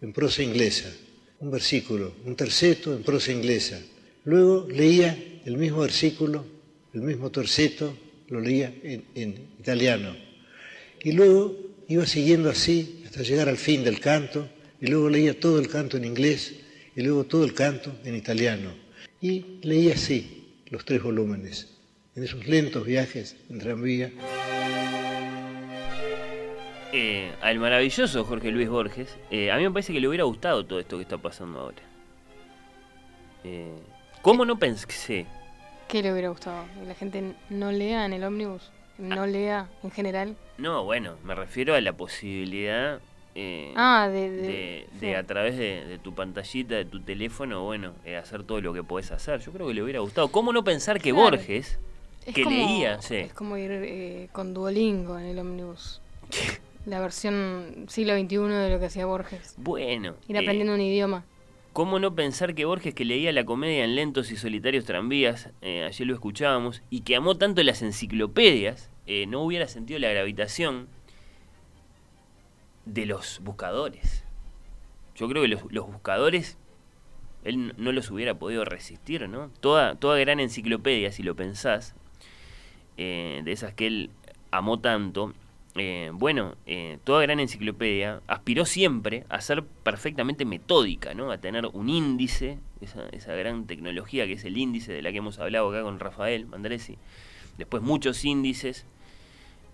en 0.00 0.12
prosa 0.12 0.42
inglesa, 0.42 0.90
un 1.40 1.50
versículo, 1.50 2.14
un 2.24 2.36
terceto 2.36 2.94
en 2.94 3.02
prosa 3.02 3.32
inglesa. 3.32 3.80
Luego 4.24 4.66
leía 4.70 5.16
el 5.44 5.56
mismo 5.56 5.80
versículo, 5.80 6.44
el 6.92 7.02
mismo 7.02 7.30
terceto, 7.30 7.96
lo 8.28 8.40
leía 8.40 8.74
en, 8.82 9.04
en 9.14 9.48
italiano. 9.58 10.16
Y 11.02 11.12
luego 11.12 11.56
iba 11.88 12.06
siguiendo 12.06 12.48
así 12.48 13.02
hasta 13.04 13.22
llegar 13.22 13.48
al 13.48 13.58
fin 13.58 13.84
del 13.84 14.00
canto, 14.00 14.48
y 14.84 14.88
luego 14.88 15.08
leía 15.08 15.40
todo 15.40 15.58
el 15.58 15.68
canto 15.68 15.96
en 15.96 16.04
inglés, 16.04 16.62
y 16.94 17.00
luego 17.00 17.24
todo 17.24 17.42
el 17.46 17.54
canto 17.54 17.90
en 18.04 18.16
italiano. 18.16 18.70
Y 19.18 19.58
leía 19.62 19.94
así 19.94 20.62
los 20.68 20.84
tres 20.84 21.02
volúmenes, 21.02 21.80
en 22.14 22.22
esos 22.22 22.46
lentos 22.46 22.84
viajes 22.84 23.34
en 23.48 23.60
tranvía. 23.60 24.12
Eh, 26.92 27.32
al 27.40 27.58
maravilloso 27.60 28.26
Jorge 28.26 28.50
Luis 28.50 28.68
Borges, 28.68 29.16
eh, 29.30 29.50
a 29.50 29.56
mí 29.56 29.62
me 29.62 29.70
parece 29.70 29.94
que 29.94 30.00
le 30.00 30.08
hubiera 30.08 30.24
gustado 30.24 30.66
todo 30.66 30.78
esto 30.78 30.98
que 30.98 31.04
está 31.04 31.16
pasando 31.16 31.60
ahora. 31.60 31.82
Eh, 33.42 33.72
¿Cómo 34.20 34.44
no 34.44 34.58
pensé? 34.58 35.24
¿qué 35.88 36.02
le 36.02 36.12
hubiera 36.12 36.28
gustado? 36.28 36.62
¿Que 36.78 36.86
la 36.86 36.94
gente 36.94 37.32
no 37.48 37.72
lea 37.72 38.04
en 38.04 38.12
el 38.12 38.22
ómnibus? 38.22 38.70
¿No 38.98 39.26
lea 39.26 39.66
en 39.82 39.90
general? 39.90 40.36
No, 40.58 40.84
bueno, 40.84 41.16
me 41.24 41.34
refiero 41.34 41.74
a 41.74 41.80
la 41.80 41.94
posibilidad 41.94 43.00
eh, 43.34 43.72
Ah, 43.76 44.08
de... 44.12 44.30
de, 44.30 44.42
de, 44.42 44.86
sí. 44.92 45.06
de 45.06 45.16
a 45.16 45.24
través 45.24 45.56
de, 45.56 45.98
tu 46.02 46.14
pantallita, 46.14 46.74
de 46.76 46.84
tu 46.84 47.00
teléfono, 47.00 47.64
bueno, 47.64 47.92
eh, 48.04 48.16
hacer 48.16 48.42
todo 48.44 48.60
lo 48.60 48.72
que 48.72 48.82
podés 48.82 49.10
hacer. 49.12 49.40
Yo 49.40 49.52
creo 49.52 49.66
que 49.68 49.74
le 49.74 49.82
hubiera 49.82 50.00
gustado. 50.00 50.28
¿Cómo 50.28 50.52
no 50.52 50.62
pensar 50.64 51.00
que 51.00 51.10
Claro. 51.12 51.30
Borges, 51.36 51.78
Es 52.26 52.34
que 52.34 52.44
como- 52.44 52.56
leía, 52.56 53.00
sí. 53.02 53.16
Es 53.16 53.32
como 53.34 53.56
ir 53.56 53.70
eh, 53.72 54.28
con 54.32 54.54
Duolingo 54.54 55.18
en 55.18 55.26
el 55.26 55.38
ómnibus. 55.38 56.00
La 56.86 57.00
versión 57.00 57.86
siglo 57.88 58.12
XXI 58.14 58.36
de 58.36 58.70
lo 58.70 58.78
que 58.78 58.86
hacía 58.86 59.06
Borges. 59.06 59.54
bueno, 59.56 60.16
Ir 60.28 60.36
eh, 60.36 60.40
aprendiendo 60.40 60.74
un 60.74 60.80
idioma. 60.82 61.24
¿Cómo 61.72 61.98
no 61.98 62.14
pensar 62.14 62.54
que 62.54 62.66
Borges, 62.66 62.94
que 62.94 63.04
leía 63.04 63.32
la 63.32 63.44
comedia 63.44 63.84
en 63.84 63.96
lentos 63.96 64.30
y 64.30 64.36
solitarios 64.36 64.84
tranvías, 64.84 65.48
eh, 65.62 65.82
ayer 65.82 66.06
lo 66.06 66.14
escuchábamos, 66.14 66.82
y 66.90 67.00
que 67.00 67.16
amó 67.16 67.36
tanto 67.36 67.62
las 67.64 67.82
enciclopedias, 67.82 68.90
no 69.28 69.42
hubiera 69.42 69.66
sentido 69.66 69.98
la 69.98 70.08
gravitación 70.10 70.86
de 72.84 73.06
los 73.06 73.40
buscadores? 73.42 74.24
Yo 75.14 75.28
creo 75.28 75.42
que 75.42 75.48
los, 75.48 75.86
buscadores, 75.86 76.58
él 77.44 77.74
no 77.76 77.92
los 77.92 78.10
hubiera 78.10 78.34
podido 78.34 78.64
resistir, 78.64 79.28
¿no? 79.28 79.50
Toda, 79.60 79.94
toda 79.94 80.18
gran 80.18 80.40
enciclopedia, 80.40 81.12
si 81.12 81.22
lo 81.22 81.36
pensás, 81.36 81.94
eh, 82.96 83.42
de 83.44 83.52
esas 83.52 83.74
que 83.74 83.86
él 83.86 84.10
amó 84.50 84.80
tanto, 84.80 85.32
eh, 85.76 86.10
bueno, 86.12 86.54
eh, 86.66 86.98
toda 87.02 87.22
gran 87.22 87.40
enciclopedia 87.40 88.20
aspiró 88.28 88.64
siempre 88.64 89.24
a 89.28 89.40
ser 89.40 89.64
perfectamente 89.64 90.44
metódica, 90.44 91.14
¿no? 91.14 91.32
A 91.32 91.38
tener 91.38 91.66
un 91.66 91.88
índice, 91.88 92.58
esa, 92.80 93.08
esa 93.08 93.34
gran 93.34 93.66
tecnología 93.66 94.26
que 94.26 94.34
es 94.34 94.44
el 94.44 94.56
índice 94.56 94.92
de 94.92 95.02
la 95.02 95.10
que 95.10 95.18
hemos 95.18 95.40
hablado 95.40 95.70
acá 95.70 95.82
con 95.82 95.98
Rafael 95.98 96.46
Mandresi, 96.46 96.96
después 97.58 97.82
muchos 97.82 98.24
índices, 98.24 98.86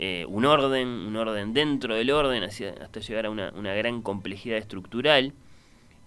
eh, 0.02 0.24
un 0.26 0.46
orden, 0.46 0.88
un 0.88 1.14
orden 1.14 1.52
dentro 1.52 1.94
del 1.94 2.10
orden, 2.10 2.42
hasta 2.42 3.00
llegar 3.00 3.26
a 3.26 3.30
una, 3.30 3.52
una 3.54 3.74
gran 3.74 4.00
complejidad 4.00 4.56
estructural. 4.56 5.34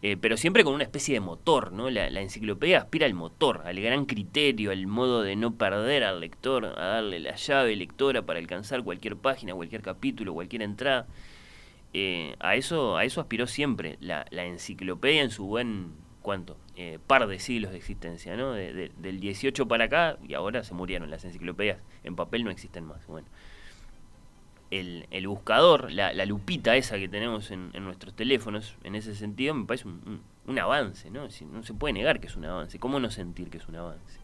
Eh, 0.01 0.17
pero 0.19 0.35
siempre 0.35 0.63
con 0.63 0.73
una 0.73 0.83
especie 0.83 1.13
de 1.13 1.19
motor, 1.19 1.71
¿no? 1.71 1.91
La, 1.91 2.07
enciclopedia 2.07 2.79
aspira 2.79 3.05
al 3.05 3.13
motor, 3.13 3.61
al 3.65 3.79
gran 3.79 4.05
criterio, 4.05 4.71
al 4.71 4.87
modo 4.87 5.21
de 5.21 5.35
no 5.35 5.53
perder 5.55 6.03
al 6.03 6.19
lector, 6.21 6.65
a 6.65 6.85
darle 6.85 7.19
la 7.19 7.35
llave 7.35 7.75
lectora 7.75 8.23
para 8.23 8.39
alcanzar 8.39 8.83
cualquier 8.83 9.15
página, 9.15 9.53
cualquier 9.53 9.83
capítulo, 9.83 10.33
cualquier 10.33 10.63
entrada. 10.63 11.05
Eh, 11.93 12.35
a, 12.39 12.55
eso, 12.55 12.97
a 12.97 13.05
eso 13.05 13.21
aspiró 13.21 13.45
siempre 13.45 13.97
la, 14.01 14.25
enciclopedia 14.31 15.21
en 15.21 15.29
su 15.29 15.45
buen, 15.45 15.91
¿cuánto? 16.23 16.57
Par 17.05 17.27
de 17.27 17.37
siglos 17.37 17.71
de 17.71 17.77
existencia, 17.77 18.35
¿no? 18.35 18.53
del 18.53 19.19
18 19.19 19.67
para 19.67 19.85
acá, 19.85 20.17
y 20.27 20.33
ahora 20.33 20.63
se 20.63 20.73
murieron 20.73 21.11
las 21.11 21.23
enciclopedias, 21.25 21.77
en 22.03 22.15
papel 22.15 22.43
no 22.43 22.49
existen 22.49 22.85
más. 22.85 23.05
Bueno 23.05 23.27
el, 24.79 25.27
buscador, 25.27 25.91
la, 25.91 26.25
lupita 26.25 26.75
esa 26.75 26.97
que 26.97 27.07
tenemos 27.07 27.51
en, 27.51 27.71
nuestros 27.83 28.15
teléfonos, 28.15 28.75
en 28.83 28.95
ese 28.95 29.15
sentido 29.15 29.53
me 29.53 29.65
parece 29.65 29.87
un, 29.87 30.59
avance, 30.59 31.09
¿no? 31.09 31.27
no 31.51 31.63
se 31.63 31.73
puede 31.73 31.93
negar 31.93 32.19
que 32.19 32.27
es 32.27 32.35
un 32.35 32.45
avance. 32.45 32.79
¿Cómo 32.79 32.99
no 32.99 33.09
sentir 33.11 33.49
que 33.49 33.57
es 33.57 33.67
un 33.67 33.75
avance? 33.75 34.19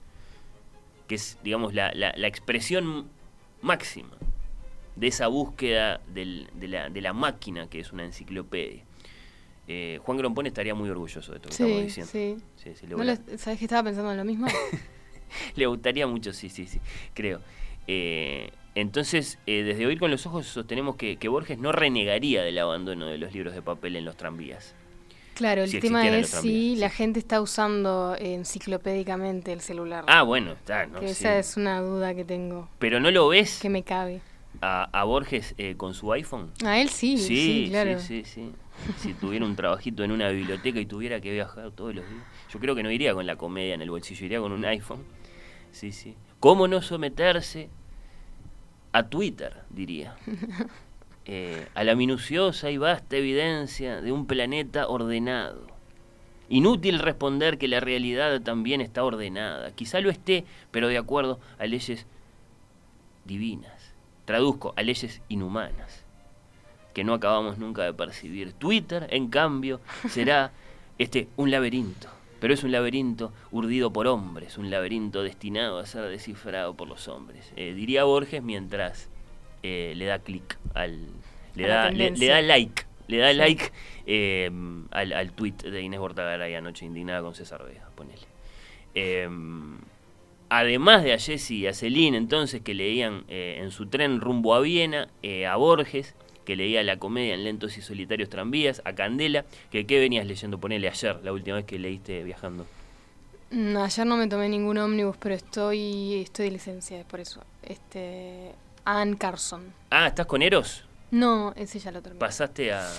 Que 1.08 1.16
es, 1.16 1.38
digamos, 1.44 1.74
la, 1.74 1.90
expresión 2.28 3.08
máxima 3.62 4.16
de 4.96 5.08
esa 5.08 5.28
búsqueda 5.28 6.02
de, 6.14 6.48
la, 7.02 7.14
máquina 7.14 7.68
que 7.68 7.80
es 7.80 7.92
una 7.92 8.06
enciclopedia. 8.06 8.84
Eh, 9.68 10.00
Juan 10.02 10.18
Grompón 10.18 10.48
estaría 10.48 10.74
muy 10.74 10.90
orgulloso 10.90 11.32
de 11.32 11.38
esto 11.38 11.50
que 11.50 11.54
estamos 11.54 11.84
diciendo. 11.84 12.12
Sí. 12.12 13.38
¿Sabes 13.38 13.60
que 13.60 13.66
estaba 13.66 13.84
pensando 13.84 14.12
en 14.12 14.18
lo 14.18 14.26
mismo? 14.26 14.48
le 15.56 15.66
gustaría 15.68 16.08
mucho, 16.08 16.34
sí, 16.34 16.50
sí, 16.50 16.66
sí, 16.66 16.80
creo. 17.14 17.40
Eh, 17.92 18.52
entonces, 18.76 19.40
eh, 19.48 19.64
desde 19.64 19.88
Oír 19.88 19.98
con 19.98 20.12
los 20.12 20.28
Ojos 20.28 20.46
sostenemos 20.46 20.96
que, 20.96 21.18
Borges 21.28 21.58
no 21.58 21.72
renegaría 21.72 22.44
del 22.44 22.60
abandono 22.60 23.08
de 23.08 23.18
los 23.18 23.34
libros 23.34 23.56
de 23.56 23.64
papel 23.64 23.96
en 23.96 24.06
los 24.06 24.16
tranvías. 24.16 24.76
Claro, 25.34 25.64
el 25.64 25.80
tema 25.80 26.08
es 26.08 26.30
si 26.30 26.76
la 26.76 26.92
gente 26.92 27.18
está 27.18 27.42
usando 27.42 28.16
enciclopédicamente 28.20 29.54
el 29.54 29.62
celular. 29.62 30.04
Ah, 30.08 30.22
bueno, 30.22 30.52
está, 30.52 30.86
¿no? 30.86 31.00
esa 31.00 31.40
es 31.40 31.58
una 31.58 31.82
duda 31.82 32.14
que 32.14 32.24
tengo. 32.26 32.70
Pero 32.78 33.00
no 33.00 33.10
lo 33.10 33.28
ves. 33.30 33.58
Que 33.60 33.70
me 33.70 33.82
cabe. 33.82 34.22
A, 34.62 35.04
Borges 35.06 35.56
eh, 35.58 35.74
con 35.76 35.96
su 35.96 36.14
iPhone. 36.14 36.52
A 36.64 36.80
él 36.80 36.90
sí, 36.90 37.18
sí, 37.18 37.68
claro. 37.70 38.00
Sí, 38.00 38.24
sí, 38.24 38.52
sí. 38.52 38.52
si 39.00 39.14
tuviera 39.16 39.46
un 39.46 39.56
trabajito 39.56 40.04
en 40.04 40.12
una 40.12 40.30
biblioteca 40.30 40.80
y 40.80 40.86
tuviera 40.86 41.22
que 41.22 41.32
viajar 41.32 41.72
todos 41.72 41.96
los 41.96 42.08
días. 42.08 42.24
Yo 42.52 42.60
creo 42.60 42.76
que 42.76 42.84
no 42.84 42.92
iría 42.92 43.16
con 43.16 43.26
la 43.26 43.36
comedia 43.36 43.74
en 43.74 43.82
el 43.82 43.90
bolsillo, 43.90 44.26
iría 44.26 44.40
con 44.40 44.52
un 44.52 44.64
iPhone. 44.66 45.04
Sí, 45.72 45.92
sí. 45.92 46.16
¿Cómo 46.40 46.68
no 46.68 46.82
someterse 46.82 47.70
a 48.92 49.04
Twitter, 49.04 49.64
diría. 49.70 50.16
Eh, 51.32 51.68
a 51.76 51.84
la 51.84 51.94
minuciosa 51.94 52.72
y 52.72 52.80
vasta 52.80 53.16
evidencia 53.16 54.02
de 54.02 54.12
un 54.12 54.26
planeta 54.26 54.88
ordenado. 54.88 55.68
Inútil 56.48 56.98
responder 56.98 57.60
que 57.60 57.68
la 57.68 57.80
realidad 57.80 58.42
también 58.42 58.82
está 58.82 59.04
ordenada. 59.04 59.72
Quizá 59.74 60.00
lo 60.00 60.10
esté, 60.10 60.44
pero 60.72 60.88
de 60.88 60.98
acuerdo 60.98 61.40
a 61.60 61.68
leyes 61.68 62.08
divinas. 63.26 63.94
Traduzco, 64.26 64.74
a 64.76 64.82
leyes 64.82 65.22
inhumanas, 65.30 66.04
que 66.96 67.04
no 67.04 67.14
acabamos 67.14 67.60
nunca 67.60 67.84
de 67.84 67.94
percibir. 67.94 68.54
Twitter, 68.54 69.06
en 69.12 69.28
cambio, 69.28 69.82
será 70.10 70.52
este 70.98 71.28
un 71.38 71.52
laberinto 71.52 72.10
pero 72.40 72.54
es 72.54 72.64
un 72.64 72.72
laberinto 72.72 73.34
urdido 73.52 73.92
por 73.92 74.08
hombres, 74.08 74.58
un 74.58 74.70
laberinto 74.70 75.24
destinado 75.24 75.80
a 75.80 75.86
ser 75.86 76.06
descifrado 76.06 76.74
por 76.76 76.88
los 76.88 77.08
hombres. 77.08 77.52
Eh, 77.56 77.74
diría 77.74 78.04
Borges 78.04 78.42
mientras 78.42 79.10
eh, 79.64 79.94
le 79.96 80.06
da 80.06 80.20
clic 80.20 80.58
al. 80.74 81.08
Le 81.56 81.68
da, 81.68 81.92
le, 81.92 82.12
da 82.12 82.42
like. 82.42 82.84
Le 83.08 83.18
da 83.18 83.34
like 83.34 83.72
eh, 84.06 84.52
al, 84.92 85.14
al 85.14 85.32
tweet 85.32 85.56
de 85.64 85.82
Inés 85.82 86.00
Bortagaray 86.00 86.54
anoche 86.56 86.86
indignada 86.86 87.22
con 87.22 87.34
César 87.34 87.66
Vega, 87.66 87.90
ponele. 87.96 88.28
además 90.50 91.04
de 91.04 91.14
a 91.14 91.18
Jesse 91.18 91.52
y 91.52 91.68
a 91.68 91.74
Celine, 91.74 92.18
entonces, 92.18 92.62
que 92.62 92.74
leían 92.74 93.26
en 93.28 93.72
su 93.72 93.88
tren 93.88 94.22
rumbo 94.22 94.54
a 94.54 94.62
Viena, 94.62 95.10
a 95.48 95.56
Borges, 95.56 96.16
que 96.50 96.56
leía 96.56 96.82
la 96.82 96.98
comedia 96.98 97.36
en 97.36 97.44
lentos 97.44 97.78
y 97.78 97.84
solitarios 97.84 98.28
tranvías, 98.28 98.82
a 98.84 98.94
Candela, 98.94 99.46
que 99.70 99.86
qué 99.86 100.00
venías 100.00 100.26
leyendo, 100.26 100.58
ponele 100.58 100.90
ayer, 100.90 101.20
la 101.24 101.32
última 101.32 101.58
vez 101.58 101.66
que 101.66 101.78
leíste 101.78 102.24
viajando. 102.24 102.66
Mm, 103.52 103.78
ayer 103.78 104.08
no 104.08 104.18
me 104.18 104.26
tomé 104.26 104.50
ningún 104.50 104.80
ómnibus, 104.80 105.16
pero 105.18 105.36
estoy 105.36 106.16
estoy 106.24 106.46
de 106.46 106.52
licencia, 106.54 107.04
por 107.04 107.20
eso. 107.20 107.44
Este 107.62 108.52
Anne 108.84 109.16
Carson. 109.16 109.72
Ah, 109.92 110.08
¿estás 110.08 110.26
con 110.26 110.42
Eros? 110.42 110.86
No, 111.12 111.54
ese 111.56 111.78
ya 111.78 111.92
lo 111.92 112.02
terminé. 112.02 112.20
Pasaste 112.20 112.74
a 112.74 112.90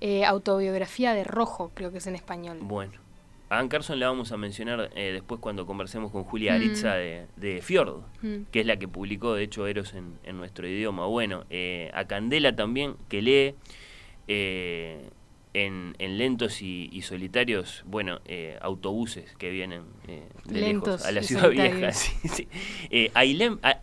eh, 0.00 0.24
autobiografía 0.24 1.14
de 1.14 1.22
Rojo, 1.22 1.70
creo 1.74 1.92
que 1.92 1.98
es 1.98 2.08
en 2.08 2.16
español. 2.16 2.58
Bueno. 2.60 3.05
A 3.48 3.60
Ann 3.60 3.68
Carson 3.68 4.00
la 4.00 4.08
vamos 4.08 4.32
a 4.32 4.36
mencionar 4.36 4.90
eh, 4.96 5.12
después 5.12 5.40
cuando 5.40 5.66
conversemos 5.66 6.10
con 6.10 6.24
Julia 6.24 6.52
mm. 6.52 6.56
Aritza 6.56 6.94
de, 6.94 7.26
de 7.36 7.62
Fjord, 7.62 8.02
mm. 8.22 8.36
que 8.50 8.60
es 8.60 8.66
la 8.66 8.76
que 8.76 8.88
publicó, 8.88 9.34
de 9.34 9.44
hecho, 9.44 9.66
Eros 9.68 9.94
en, 9.94 10.36
nuestro 10.36 10.66
idioma. 10.66 11.06
Bueno, 11.06 11.44
eh, 11.50 11.90
a 11.94 12.06
Candela 12.06 12.56
también, 12.56 12.96
que 13.08 13.22
lee 13.22 13.54
eh, 14.26 15.10
en, 15.54 15.94
lentos 15.98 16.60
y, 16.60 17.00
solitarios, 17.02 17.84
bueno, 17.86 18.20
autobuses 18.60 19.36
que 19.36 19.50
vienen 19.50 19.84
de 20.44 20.60
lejos 20.60 21.06
a 21.06 21.12
la 21.12 21.22
ciudad 21.22 21.48
vieja. 21.50 21.90
a 23.14 23.22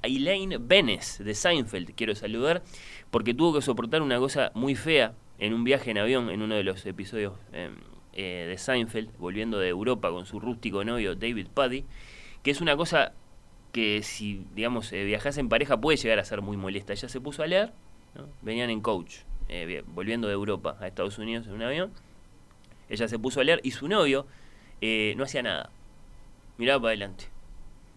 Elaine, 0.03 0.57
Benes 0.59 1.21
de 1.23 1.33
Seinfeld 1.33 1.95
quiero 1.95 2.15
saludar, 2.15 2.63
porque 3.11 3.33
tuvo 3.33 3.55
que 3.55 3.61
soportar 3.61 4.01
una 4.01 4.19
cosa 4.19 4.51
muy 4.55 4.75
fea 4.75 5.13
en 5.39 5.53
un 5.53 5.63
viaje 5.63 5.91
en 5.91 5.99
avión, 5.99 6.29
en 6.29 6.41
uno 6.41 6.55
de 6.55 6.63
los 6.63 6.85
episodios 6.85 7.33
em, 7.53 7.75
eh, 8.13 8.45
de 8.47 8.57
Seinfeld, 8.57 9.09
volviendo 9.17 9.59
de 9.59 9.69
Europa 9.69 10.09
con 10.11 10.25
su 10.25 10.39
rústico 10.39 10.83
novio 10.83 11.15
David 11.15 11.47
Puddy, 11.53 11.83
que 12.43 12.51
es 12.51 12.61
una 12.61 12.77
cosa 12.77 13.13
que 13.71 14.03
si, 14.03 14.45
digamos, 14.53 14.91
eh, 14.93 15.03
viajas 15.03 15.37
en 15.37 15.49
pareja 15.49 15.79
puede 15.81 15.97
llegar 15.97 16.19
a 16.19 16.25
ser 16.25 16.41
muy 16.41 16.57
molesta. 16.57 16.93
Ella 16.93 17.09
se 17.09 17.19
puso 17.19 17.43
a 17.43 17.47
leer, 17.47 17.71
venían 18.41 18.69
en 18.69 18.81
coach, 18.81 19.17
eh, 19.49 19.83
volviendo 19.87 20.27
de 20.27 20.33
Europa 20.33 20.77
a 20.79 20.87
Estados 20.87 21.17
Unidos 21.17 21.47
en 21.47 21.53
un 21.53 21.63
avión. 21.63 21.91
Ella 22.89 23.07
se 23.07 23.17
puso 23.17 23.39
a 23.39 23.43
leer 23.43 23.59
y 23.63 23.71
su 23.71 23.87
novio 23.87 24.27
no 25.15 25.23
hacía 25.23 25.41
nada. 25.41 25.69
Miraba 26.57 26.81
para 26.81 26.89
adelante. 26.89 27.25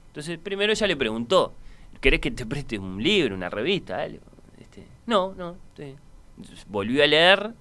Entonces, 0.09 0.39
primero 0.39 0.73
ella 0.73 0.87
le 0.87 0.97
preguntó, 0.97 1.53
¿querés 2.01 2.21
que 2.21 2.31
te 2.31 2.47
preste 2.47 2.79
un 2.79 3.03
libro, 3.03 3.35
una 3.35 3.51
revista? 3.51 4.07
Este, 4.07 4.87
no, 5.05 5.35
no. 5.35 5.57
volvió 6.69 7.03
a 7.03 7.07
leer 7.07 7.53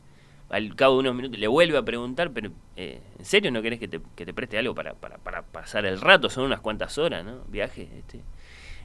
al 0.56 0.74
cabo 0.76 0.94
de 0.96 1.00
unos 1.02 1.16
minutos 1.16 1.38
le 1.38 1.48
vuelve 1.48 1.78
a 1.78 1.84
preguntar, 1.84 2.32
pero 2.32 2.50
eh, 2.78 3.02
¿en 3.20 3.26
serio 3.26 3.52
no 3.52 3.62
querés 3.62 3.78
que 3.78 3.90
te, 3.90 4.00
que 4.16 4.26
te 4.26 4.34
preste 4.34 4.58
algo 4.58 4.74
para, 4.74 4.94
para, 4.94 5.18
para, 5.18 5.42
pasar 5.42 5.86
el 5.86 6.00
rato? 6.00 6.30
Son 6.30 6.46
unas 6.46 6.62
cuantas 6.62 6.98
horas, 6.98 7.26
¿no? 7.26 7.44
Viaje 7.50 7.90
este, 7.98 8.22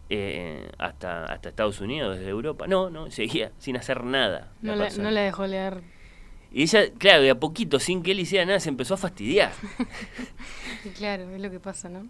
eh, 0.08 0.68
hasta, 0.78 1.26
hasta 1.26 1.48
Estados 1.48 1.80
Unidos, 1.80 2.18
desde 2.18 2.28
Europa. 2.28 2.66
No, 2.66 2.90
no, 2.90 3.08
seguía 3.12 3.52
sin 3.58 3.76
hacer 3.76 4.02
nada. 4.02 4.50
No, 4.62 4.74
la, 4.74 4.88
no 4.90 5.12
la 5.12 5.20
dejó 5.20 5.46
leer. 5.46 5.82
Y 6.50 6.62
ella, 6.62 6.90
claro, 6.98 7.22
de 7.22 7.30
a 7.30 7.38
poquito, 7.38 7.78
sin 7.78 8.02
que 8.02 8.10
él 8.10 8.18
hiciera 8.18 8.44
nada, 8.44 8.58
se 8.58 8.68
empezó 8.68 8.94
a 8.94 8.96
fastidiar. 8.96 9.52
claro, 10.98 11.30
es 11.30 11.40
lo 11.40 11.52
que 11.52 11.60
pasa, 11.60 11.88
¿no? 11.88 12.08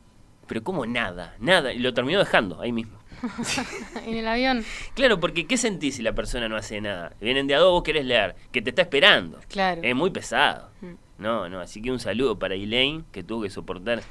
Pero 0.51 0.65
como 0.65 0.85
nada, 0.85 1.37
nada. 1.39 1.73
Y 1.73 1.79
lo 1.79 1.95
terminó 1.95 2.19
dejando 2.19 2.61
ahí 2.61 2.73
mismo. 2.73 2.99
en 4.05 4.17
el 4.17 4.27
avión. 4.27 4.65
Claro, 4.95 5.21
porque 5.21 5.47
¿qué 5.47 5.57
sentís 5.57 5.95
si 5.95 6.03
la 6.03 6.13
persona 6.13 6.49
no 6.49 6.57
hace 6.57 6.81
nada? 6.81 7.13
Vienen 7.21 7.47
de 7.47 7.55
a 7.55 7.61
dos, 7.61 7.71
vos 7.71 7.85
querés 7.85 8.05
leer, 8.05 8.35
que 8.51 8.61
te 8.61 8.71
está 8.71 8.83
esperando. 8.83 9.39
Claro. 9.49 9.81
Es 9.85 9.95
muy 9.95 10.11
pesado. 10.11 10.71
Mm. 10.81 10.95
No, 11.23 11.49
no, 11.49 11.61
así 11.61 11.81
que 11.81 11.93
un 11.93 12.01
saludo 12.01 12.37
para 12.37 12.57
Elaine, 12.57 13.05
que 13.13 13.23
tuvo 13.23 13.43
que 13.43 13.51
soportar. 13.51 14.03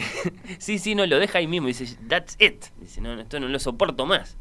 sí, 0.58 0.78
sí, 0.78 0.94
no, 0.94 1.04
lo 1.04 1.18
deja 1.18 1.36
ahí 1.40 1.46
mismo. 1.46 1.66
Dice, 1.66 1.98
that's 2.08 2.34
it. 2.40 2.64
Dice, 2.80 3.02
no, 3.02 3.20
esto 3.20 3.38
no 3.38 3.48
lo 3.48 3.58
soporto 3.58 4.06
más. 4.06 4.38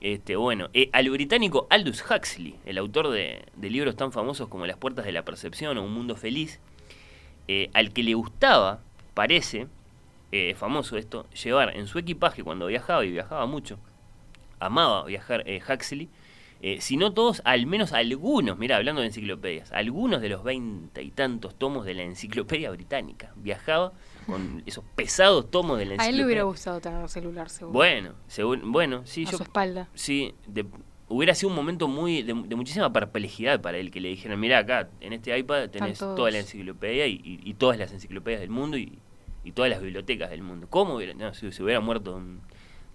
Este, 0.00 0.34
bueno, 0.34 0.70
eh, 0.74 0.90
al 0.92 1.08
británico 1.08 1.68
Aldous 1.70 2.02
Huxley, 2.10 2.56
el 2.66 2.78
autor 2.78 3.10
de, 3.10 3.46
libros 3.60 3.94
tan 3.94 4.10
famosos 4.10 4.48
como 4.48 4.66
Las 4.66 4.76
Puertas 4.76 5.04
de 5.04 5.12
la 5.12 5.24
Percepción 5.24 5.78
o 5.78 5.84
Un 5.84 5.94
Mundo 5.94 6.16
Feliz, 6.16 6.58
eh, 7.46 7.70
al 7.74 7.92
que 7.92 8.02
le 8.02 8.14
gustaba, 8.14 8.80
parece, 9.14 9.68
eh, 10.32 10.54
famoso 10.54 10.96
esto, 10.96 11.26
llevar 11.30 11.76
en 11.76 11.86
su 11.86 11.98
equipaje 11.98 12.42
cuando 12.42 12.66
viajaba, 12.66 13.04
y 13.04 13.10
viajaba 13.10 13.46
mucho, 13.46 13.78
amaba 14.60 15.04
viajar 15.04 15.42
eh, 15.46 15.60
Huxley, 15.66 16.08
eh, 16.60 16.80
si 16.80 16.96
no 16.96 17.12
todos, 17.12 17.40
al 17.44 17.66
menos 17.66 17.92
algunos, 17.92 18.58
mira, 18.58 18.76
hablando 18.76 19.00
de 19.00 19.06
enciclopedias, 19.06 19.70
algunos 19.70 20.20
de 20.20 20.28
los 20.28 20.42
veinte 20.42 21.02
y 21.02 21.12
tantos 21.12 21.54
tomos 21.56 21.86
de 21.86 21.94
la 21.94 22.02
enciclopedia 22.02 22.70
británica. 22.70 23.32
Viajaba 23.36 23.92
con 24.26 24.64
esos 24.66 24.84
pesados 24.96 25.50
tomos 25.52 25.78
de 25.78 25.84
la 25.84 25.94
enciclopedia. 25.94 26.08
A 26.08 26.10
él 26.10 26.16
le 26.16 26.24
hubiera 26.24 26.42
gustado 26.42 26.80
tener 26.80 27.08
celular, 27.08 27.48
seguro. 27.48 27.72
Bueno, 27.72 28.14
bueno, 28.64 29.06
sí. 29.06 29.24
A 29.24 29.30
su 29.30 29.42
espalda. 29.44 29.88
Sí, 29.94 30.34
hubiera 31.08 31.34
sido 31.34 31.50
un 31.50 31.56
momento 31.56 31.86
muy 31.86 32.22
de, 32.22 32.34
muchísima 32.34 32.92
perplejidad 32.92 33.60
para 33.60 33.78
él 33.78 33.92
que 33.92 34.00
le 34.00 34.08
dijeran, 34.08 34.38
mira 34.40 34.58
acá, 34.58 34.88
en 35.00 35.12
este 35.12 35.36
iPad 35.38 35.70
tenés 35.70 35.98
toda 35.98 36.30
la 36.30 36.38
enciclopedia 36.38 37.06
y, 37.06 37.54
todas 37.54 37.78
las 37.78 37.92
enciclopedias 37.92 38.40
del 38.40 38.50
mundo 38.50 38.76
y, 38.76 38.98
y 39.48 39.52
todas 39.52 39.70
las 39.70 39.80
bibliotecas 39.80 40.28
del 40.28 40.42
mundo. 40.42 40.66
¿Cómo 40.68 40.96
hubiera, 40.96 41.32
si 41.32 41.50
se 41.50 41.62
hubiera 41.62 41.80
muerto 41.80 42.20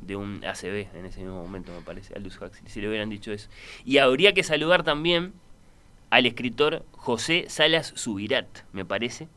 de 0.01 0.15
un 0.15 0.43
ACB 0.45 0.95
en 0.95 1.05
ese 1.05 1.21
mismo 1.21 1.41
momento, 1.41 1.71
me 1.73 1.81
parece, 1.81 2.13
Aldous 2.15 2.39
Huxley, 2.39 2.69
si 2.69 2.79
le 2.79 2.89
hubieran 2.89 3.09
dicho 3.09 3.31
eso. 3.31 3.49
Y 3.85 3.97
habría 3.97 4.33
que 4.33 4.43
saludar 4.43 4.83
también 4.83 5.33
al 6.11 6.27
escritor 6.27 6.85
José 6.91 7.45
Salas 7.47 7.93
Subirat, 7.95 8.47
me 8.71 8.85
parece. 8.85 9.27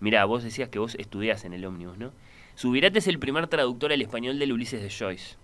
Mirá, 0.00 0.24
vos 0.26 0.42
decías 0.42 0.68
que 0.68 0.78
vos 0.78 0.96
estudiás 0.96 1.44
en 1.44 1.54
el 1.54 1.64
ómnibus, 1.64 1.96
¿no? 1.96 2.12
Subirat 2.56 2.94
es 2.96 3.06
el 3.06 3.18
primer 3.18 3.46
traductor 3.46 3.92
al 3.92 4.02
español 4.02 4.38
del 4.38 4.52
Ulises 4.52 4.82
de 4.82 4.90
Joyce, 4.90 5.36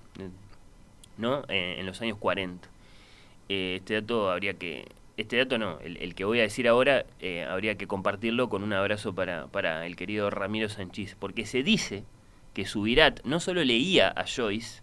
¿no? 1.16 1.44
Eh, 1.48 1.76
en 1.78 1.86
los 1.86 2.02
años 2.02 2.18
40. 2.18 2.68
Eh, 3.48 3.76
este 3.78 3.94
dato 3.94 4.30
habría 4.30 4.54
que... 4.54 4.86
Este 5.16 5.38
dato 5.38 5.56
no, 5.56 5.78
el, 5.80 6.14
que 6.14 6.24
voy 6.24 6.40
a 6.40 6.42
decir 6.42 6.68
ahora 6.68 7.06
eh, 7.20 7.44
habría 7.44 7.76
que 7.76 7.86
compartirlo 7.86 8.48
con 8.48 8.62
un 8.62 8.72
abrazo 8.74 9.14
para, 9.14 9.46
para 9.46 9.86
el 9.86 9.96
querido 9.96 10.28
Ramiro 10.28 10.68
Sánchez, 10.68 11.16
porque 11.18 11.46
se 11.46 11.62
dice 11.62 12.04
que 12.52 12.66
Subirat 12.66 13.24
no 13.24 13.40
solo 13.40 13.64
leía 13.64 14.08
a 14.10 14.24
Joyce 14.26 14.82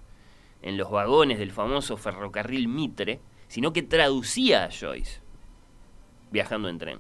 en 0.64 0.78
los 0.78 0.90
vagones 0.90 1.38
del 1.38 1.52
famoso 1.52 1.98
ferrocarril 1.98 2.68
Mitre, 2.68 3.20
sino 3.48 3.74
que 3.74 3.84
traducía 3.84 4.64
a 4.64 4.70
Joyce 4.72 5.22
viajando 6.32 6.68
en 6.68 6.80
tren. 6.80 7.00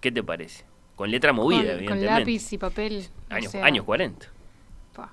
¿Qué 0.00 0.10
te 0.10 0.22
parece? 0.22 0.64
Con 0.96 1.10
letra 1.10 1.32
movida, 1.32 1.58
con, 1.58 1.68
evidentemente. 1.70 2.06
Con 2.06 2.18
lápiz 2.18 2.52
y 2.52 2.58
papel. 2.58 3.06
Años, 3.28 3.54
años 3.54 3.84
40. 3.84 4.26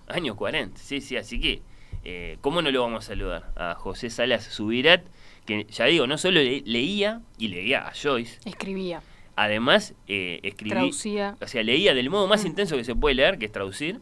Años 0.07 0.35
40, 0.35 0.79
sí, 0.79 1.01
sí, 1.01 1.17
así 1.17 1.39
que, 1.39 1.61
eh, 2.03 2.37
¿cómo 2.41 2.61
no 2.61 2.69
lo 2.71 2.81
vamos 2.81 3.05
a 3.05 3.07
saludar? 3.07 3.51
A 3.55 3.75
José 3.75 4.09
Salas 4.09 4.43
Subirat, 4.43 5.03
que 5.45 5.65
ya 5.65 5.85
digo, 5.85 6.07
no 6.07 6.17
solo 6.17 6.39
leía 6.41 7.21
y 7.37 7.47
leía 7.49 7.87
a 7.87 7.93
Joyce. 7.93 8.39
Escribía. 8.45 9.01
Además, 9.35 9.93
eh, 10.07 10.39
escribía. 10.43 10.75
Traducía. 10.75 11.37
O 11.41 11.47
sea, 11.47 11.63
leía 11.63 11.93
del 11.93 12.09
modo 12.09 12.27
más 12.27 12.43
Mm. 12.43 12.47
intenso 12.47 12.77
que 12.77 12.83
se 12.83 12.95
puede 12.95 13.15
leer, 13.15 13.37
que 13.37 13.45
es 13.45 13.51
traducir. 13.51 13.99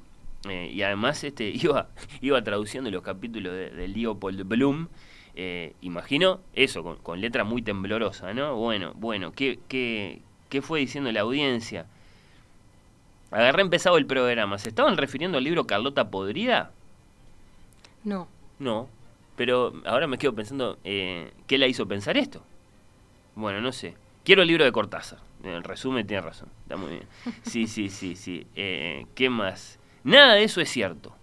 eh, 0.49 0.71
y 0.73 0.82
además 0.84 1.23
este 1.23 1.49
iba, 1.54 1.89
iba 2.21 2.41
traduciendo 2.43 2.89
los 2.91 3.04
capítulos 3.04 3.54
de, 3.54 3.69
de 3.71 3.88
Leopold 3.89 4.43
Bloom. 4.47 4.88
Eh, 5.36 5.73
imagino 5.82 6.39
eso, 6.54 6.82
con, 6.84 6.97
con 6.97 7.21
letra 7.21 7.43
muy 7.43 7.62
temblorosa, 7.62 8.34
¿no? 8.34 8.56
Bueno, 8.56 8.93
bueno, 8.95 9.32
¿qué, 9.32 9.60
qué, 9.69 10.21
¿qué 10.49 10.62
fue 10.62 10.80
diciendo 10.80 11.12
la 11.12 11.21
audiencia? 11.21 11.86
Agarré 13.32 13.62
empezado 13.62 13.97
el 13.97 14.06
programa. 14.06 14.58
¿Se 14.58 14.69
estaban 14.69 14.97
refiriendo 14.97 15.38
al 15.38 15.43
libro 15.43 15.65
Carlota 15.67 16.10
Podrida? 16.10 16.71
No. 18.04 18.28
No, 18.58 18.89
pero 19.39 19.71
ahora 19.86 20.06
me 20.06 20.17
quedo 20.17 20.36
pensando, 20.36 20.80
eh, 20.84 21.32
¿qué 21.47 21.58
la 21.58 21.65
hizo 21.65 21.88
pensar 21.88 22.17
esto? 22.17 22.43
Bueno, 23.36 23.62
no 23.62 23.71
sé. 23.71 23.95
Quiero 24.25 24.41
el 24.41 24.49
libro 24.49 24.65
de 24.65 24.73
Cortázar. 24.73 25.19
En 25.41 25.63
resumen 25.63 26.06
tiene 26.06 26.19
razón. 26.19 26.49
Está 26.63 26.75
muy 26.75 26.89
bien. 26.89 27.04
Sí, 27.43 27.65
sí, 27.67 27.88
sí, 27.88 28.17
sí. 28.17 28.45
Eh, 28.58 29.06
¿Qué 29.15 29.30
más? 29.30 29.80
Nada 30.04 30.34
de 30.34 30.43
eso 30.43 30.60
es 30.60 30.69
cierto. 30.69 31.15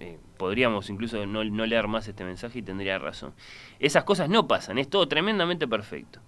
Eh, 0.00 0.18
podríamos 0.36 0.90
incluso 0.90 1.26
no, 1.26 1.44
no 1.44 1.64
leer 1.64 1.86
más 1.86 2.08
este 2.08 2.24
mensaje 2.24 2.58
y 2.58 2.62
tendría 2.62 2.98
razón. 2.98 3.32
Esas 3.78 4.02
cosas 4.02 4.28
no 4.28 4.48
pasan. 4.48 4.76
Es 4.76 4.90
todo 4.90 5.06
tremendamente 5.06 5.68
perfecto. 5.68 6.18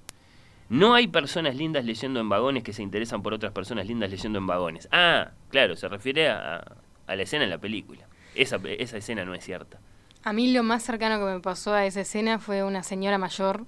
No 0.68 0.94
hay 0.94 1.08
personas 1.08 1.56
lindas 1.56 1.84
leyendo 1.84 2.20
en 2.20 2.28
vagones 2.28 2.62
que 2.62 2.72
se 2.72 2.84
interesan 2.84 3.20
por 3.20 3.34
otras 3.34 3.50
personas 3.50 3.88
lindas 3.88 4.12
leyendo 4.12 4.38
en 4.38 4.46
vagones. 4.46 4.88
Ah, 4.92 5.32
claro, 5.48 5.74
se 5.74 5.88
refiere 5.88 6.28
a, 6.28 6.76
a 7.08 7.16
la 7.16 7.22
escena 7.24 7.42
en 7.42 7.50
la 7.50 7.58
película. 7.58 8.06
Esa, 8.36 8.60
esa 8.78 8.96
escena 8.96 9.24
no 9.24 9.34
es 9.34 9.42
cierta. 9.42 9.80
A 10.22 10.32
mí 10.32 10.52
lo 10.52 10.62
más 10.62 10.82
cercano 10.82 11.18
que 11.18 11.32
me 11.32 11.40
pasó 11.40 11.72
a 11.72 11.86
esa 11.86 12.02
escena 12.02 12.38
fue 12.38 12.62
una 12.62 12.82
señora 12.82 13.16
mayor 13.18 13.64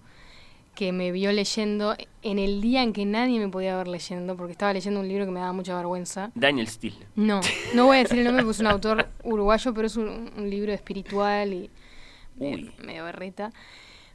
que 0.75 0.93
me 0.93 1.12
vio 1.12 1.33
leyendo 1.33 1.97
en 2.23 2.38
el 2.38 2.61
día 2.61 2.83
en 2.83 2.93
que 2.93 3.05
nadie 3.05 3.38
me 3.38 3.49
podía 3.49 3.77
ver 3.77 3.88
leyendo, 3.88 4.37
porque 4.37 4.53
estaba 4.53 4.73
leyendo 4.73 5.01
un 5.01 5.09
libro 5.09 5.25
que 5.25 5.31
me 5.31 5.41
daba 5.41 5.53
mucha 5.53 5.77
vergüenza. 5.77 6.31
Daniel 6.35 6.67
Steele. 6.69 6.97
No, 7.15 7.41
no 7.75 7.87
voy 7.87 7.99
a 7.99 8.01
decir 8.01 8.19
el 8.19 8.25
nombre 8.25 8.43
porque 8.45 8.55
es 8.57 8.61
un 8.61 8.67
autor 8.67 9.09
uruguayo, 9.23 9.75
pero 9.75 9.87
es 9.87 9.97
un, 9.97 10.31
un 10.37 10.51
libro 10.51 10.73
espiritual 10.73 11.53
y 11.53 11.71
Uy. 12.38 12.71
medio 12.85 13.05
berreta. 13.05 13.53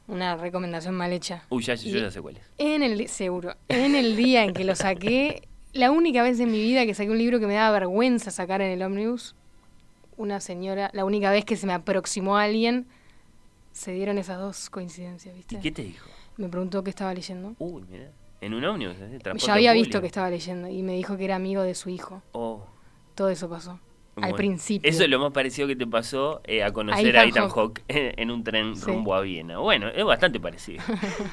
Una 0.08 0.36
recomendación 0.36 0.94
mal 0.94 1.12
hecha. 1.12 1.44
Uy, 1.50 1.62
ya, 1.62 1.74
yo 1.74 1.98
ya 1.98 2.10
sé 2.10 2.20
cuál 2.20 2.38
es. 2.38 2.42
En 2.56 2.82
el, 2.82 3.08
seguro, 3.08 3.54
en 3.68 3.94
el 3.94 4.16
día 4.16 4.42
en 4.44 4.54
que 4.54 4.64
lo 4.64 4.74
saqué, 4.74 5.46
la 5.74 5.90
única 5.90 6.22
vez 6.22 6.40
en 6.40 6.50
mi 6.50 6.62
vida 6.62 6.86
que 6.86 6.94
saqué 6.94 7.10
un 7.10 7.18
libro 7.18 7.38
que 7.38 7.46
me 7.46 7.54
daba 7.54 7.72
vergüenza 7.72 8.30
sacar 8.30 8.62
en 8.62 8.70
el 8.70 8.82
ómnibus, 8.82 9.36
una 10.18 10.40
señora, 10.40 10.90
la 10.92 11.04
única 11.06 11.30
vez 11.30 11.44
que 11.46 11.56
se 11.56 11.66
me 11.66 11.72
aproximó 11.72 12.36
a 12.36 12.42
alguien, 12.42 12.86
se 13.72 13.92
dieron 13.92 14.18
esas 14.18 14.38
dos 14.38 14.68
coincidencias, 14.68 15.34
¿viste? 15.34 15.54
¿Y 15.56 15.60
qué 15.60 15.70
te 15.72 15.82
dijo? 15.82 16.10
Me 16.36 16.48
preguntó 16.48 16.84
qué 16.84 16.90
estaba 16.90 17.14
leyendo. 17.14 17.54
Uy, 17.58 17.82
mira. 17.88 18.10
En 18.40 18.54
un 18.54 18.64
ómnibus, 18.64 18.96
¿eh? 19.00 19.18
Ya 19.38 19.54
había 19.54 19.70
público. 19.70 19.72
visto 19.86 20.00
que 20.00 20.06
estaba 20.06 20.30
leyendo 20.30 20.68
y 20.68 20.82
me 20.82 20.92
dijo 20.92 21.16
que 21.16 21.24
era 21.24 21.34
amigo 21.36 21.62
de 21.62 21.74
su 21.74 21.88
hijo. 21.88 22.22
Oh, 22.32 22.64
Todo 23.14 23.30
eso 23.30 23.48
pasó. 23.48 23.80
Al 24.20 24.34
principio. 24.34 24.88
Eso 24.90 25.04
es 25.04 25.08
lo 25.10 25.20
más 25.20 25.32
parecido 25.32 25.68
que 25.68 25.76
te 25.76 25.86
pasó 25.86 26.40
eh, 26.44 26.64
a 26.64 26.72
conocer 26.72 27.16
a 27.16 27.24
Ethan 27.24 27.48
Hawke. 27.48 27.82
En 27.88 28.30
un 28.32 28.42
tren 28.44 28.74
Sí. 28.76 28.84
rumbo 28.86 29.14
a 29.14 29.20
Viena. 29.20 29.58
Bueno, 29.58 29.88
es 29.88 30.04
bastante 30.04 30.40
parecido. 30.40 30.82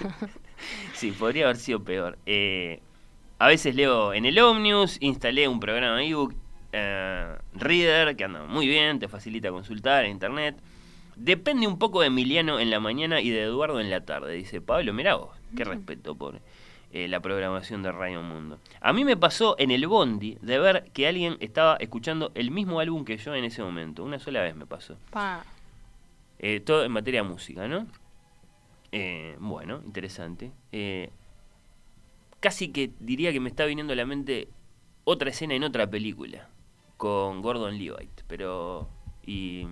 sí, 0.94 1.12
podría 1.12 1.46
haber 1.46 1.58
sido 1.58 1.84
peor. 1.84 2.18
Eh, 2.26 2.82
a 3.40 3.48
veces 3.48 3.76
leo 3.76 4.14
en 4.14 4.26
el 4.26 4.38
Omnius, 4.40 4.98
instalé 5.02 5.48
un 5.48 5.60
programa 5.60 6.04
ebook 6.04 6.34
eh, 6.78 7.38
Reader 7.54 8.16
que 8.18 8.26
anda 8.26 8.44
muy 8.44 8.68
bien, 8.68 9.00
te 9.00 9.08
facilita 9.08 9.50
consultar 9.50 10.06
en 10.06 10.12
internet. 10.12 10.58
Depende 11.16 11.68
un 11.68 11.80
poco 11.80 12.02
de 12.02 12.08
Emiliano 12.08 12.60
en 12.60 12.70
la 12.70 12.82
mañana 12.82 13.22
y 13.22 13.30
de 13.30 13.44
Eduardo 13.44 13.80
en 13.80 13.90
la 13.90 14.02
tarde, 14.02 14.34
dice 14.34 14.60
Pablo. 14.60 14.94
Mirá 14.94 15.16
vos, 15.16 15.30
qué 15.56 15.64
respeto 15.64 16.16
por 16.16 16.42
eh, 16.92 17.08
la 17.08 17.22
programación 17.22 17.82
de 17.82 17.94
Radio 17.94 18.22
Mundo. 18.22 18.60
A 18.82 18.92
mí 18.92 19.06
me 19.06 19.16
pasó 19.16 19.56
en 19.58 19.72
el 19.72 19.88
Bondi 19.88 20.38
de 20.42 20.60
ver 20.60 20.92
que 20.94 21.08
alguien 21.08 21.38
estaba 21.40 21.78
escuchando 21.78 22.34
el 22.36 22.52
mismo 22.52 22.82
álbum 22.82 23.06
que 23.06 23.16
yo 23.16 23.34
en 23.34 23.46
ese 23.46 23.64
momento. 23.64 24.04
Una 24.04 24.20
sola 24.20 24.42
vez 24.42 24.56
me 24.56 24.66
pasó. 24.66 24.98
Pa. 25.12 25.46
Eh, 26.40 26.60
todo 26.60 26.84
en 26.84 26.92
materia 26.92 27.24
de 27.24 27.30
música, 27.30 27.70
¿no? 27.70 27.88
Eh, 28.92 29.38
bueno, 29.40 29.82
interesante. 29.86 30.52
Casi 32.42 32.74
que 32.74 32.92
diría 33.00 33.32
que 33.32 33.40
me 33.40 33.48
está 33.48 33.64
viniendo 33.64 33.94
a 33.94 33.96
la 33.96 34.06
mente 34.06 34.50
otra 35.06 35.30
escena 35.30 35.54
en 35.54 35.64
otra 35.64 35.90
película 35.90 36.50
con 36.98 37.42
Gordon 37.42 37.78
Levitt, 37.78 38.22
pero 38.28 38.88
y, 39.26 39.66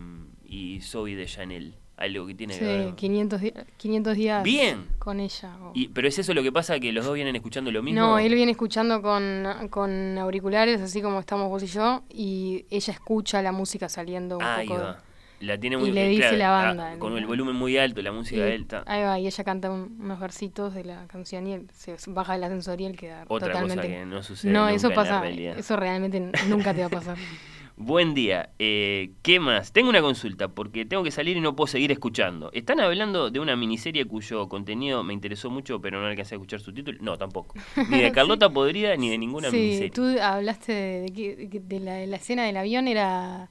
y 0.45 0.79
Zoe 0.81 1.15
de 1.15 1.25
Chanel, 1.25 1.75
algo 1.97 2.25
que 2.25 2.33
tiene 2.35 2.57
que 2.57 2.65
ver. 2.65 2.95
500, 2.95 3.39
di- 3.41 3.53
500 3.77 4.15
días 4.15 4.43
Bien. 4.43 4.87
con 4.99 5.19
ella. 5.19 5.55
o- 5.61 5.71
Y- 5.75 5.87
pero 5.89 6.07
es 6.07 6.17
eso 6.19 6.33
lo 6.33 6.41
que 6.43 6.51
pasa 6.51 6.79
que 6.79 6.91
los 6.91 7.05
dos 7.05 7.13
vienen 7.13 7.35
escuchando 7.35 7.71
lo 7.71 7.83
mismo. 7.83 7.99
No, 8.01 8.19
él 8.19 8.33
viene 8.33 8.51
escuchando 8.51 9.01
con, 9.01 9.45
con 9.69 10.17
auriculares, 10.17 10.81
así 10.81 11.01
como 11.01 11.19
estamos 11.19 11.49
vos 11.49 11.61
y 11.63 11.67
yo, 11.67 12.03
y 12.09 12.65
ella 12.69 12.93
escucha 12.93 13.41
la 13.41 13.51
música 13.51 13.87
saliendo 13.89 14.37
un 14.37 14.43
Ahí 14.43 14.67
poco. 14.67 14.81
va. 14.81 15.03
La 15.39 15.57
tiene 15.59 15.75
y 15.75 15.79
muy 15.79 15.91
le 15.91 16.05
eh, 16.05 16.09
dice 16.09 16.21
claro, 16.21 16.37
la 16.37 16.49
banda, 16.51 16.99
con 16.99 17.13
le- 17.13 17.19
el 17.19 17.25
volumen 17.25 17.55
muy 17.55 17.77
alto, 17.77 18.01
la 18.01 18.11
música 18.11 18.37
y, 18.37 18.43
de 18.43 18.55
él 18.55 18.61
está. 18.61 18.83
ahí 18.85 19.03
va, 19.03 19.19
y 19.19 19.27
ella 19.27 19.43
canta 19.43 19.69
un- 19.71 19.97
unos 19.99 20.19
versitos 20.19 20.73
de 20.73 20.85
la 20.85 21.05
canción 21.07 21.45
y 21.47 21.53
él 21.53 21.67
se 21.73 21.95
baja 22.07 22.33
del 22.33 22.43
ascensor 22.45 22.79
y 22.79 22.85
él 22.85 22.95
queda 22.97 23.25
Otra 23.27 23.51
cosa 23.53 23.63
totalmente... 23.63 23.87
que 23.87 24.05
no 24.05 24.23
sucede 24.23 24.51
No, 24.53 24.61
nunca 24.61 24.73
eso 24.75 24.87
en 24.87 24.89
la 24.91 24.95
pasa, 24.95 25.29
eso 25.57 25.75
realmente 25.75 26.19
nunca 26.49 26.73
te 26.73 26.79
va 26.81 26.87
a 26.87 26.89
pasar. 26.89 27.17
Buen 27.75 28.13
día. 28.13 28.51
Eh, 28.59 29.13
¿Qué 29.23 29.39
más? 29.39 29.71
Tengo 29.73 29.89
una 29.89 30.01
consulta 30.01 30.47
porque 30.49 30.85
tengo 30.85 31.03
que 31.03 31.09
salir 31.09 31.37
y 31.37 31.41
no 31.41 31.55
puedo 31.55 31.67
seguir 31.67 31.91
escuchando. 31.91 32.51
¿Están 32.53 32.79
hablando 32.79 33.31
de 33.31 33.39
una 33.39 33.55
miniserie 33.55 34.05
cuyo 34.05 34.47
contenido 34.47 35.03
me 35.03 35.11
interesó 35.13 35.49
mucho 35.49 35.81
pero 35.81 35.99
no 35.99 36.05
alcancé 36.05 36.35
a 36.35 36.37
escuchar 36.37 36.59
su 36.61 36.71
título? 36.71 36.99
No, 37.01 37.17
tampoco. 37.17 37.55
Ni 37.89 37.99
de 37.99 38.11
Carlota 38.13 38.49
Podrida 38.49 38.95
ni 38.95 39.09
de 39.09 39.17
ninguna 39.17 39.49
sí, 39.49 39.57
miniserie. 39.57 39.89
tú 39.89 40.05
hablaste 40.21 40.71
de, 40.71 41.47
de 41.51 41.59
de 41.59 41.79
la, 41.79 41.93
de 41.95 42.05
la 42.07 42.15
escena 42.17 42.45
del 42.45 42.57
avión, 42.57 42.87
era 42.87 43.49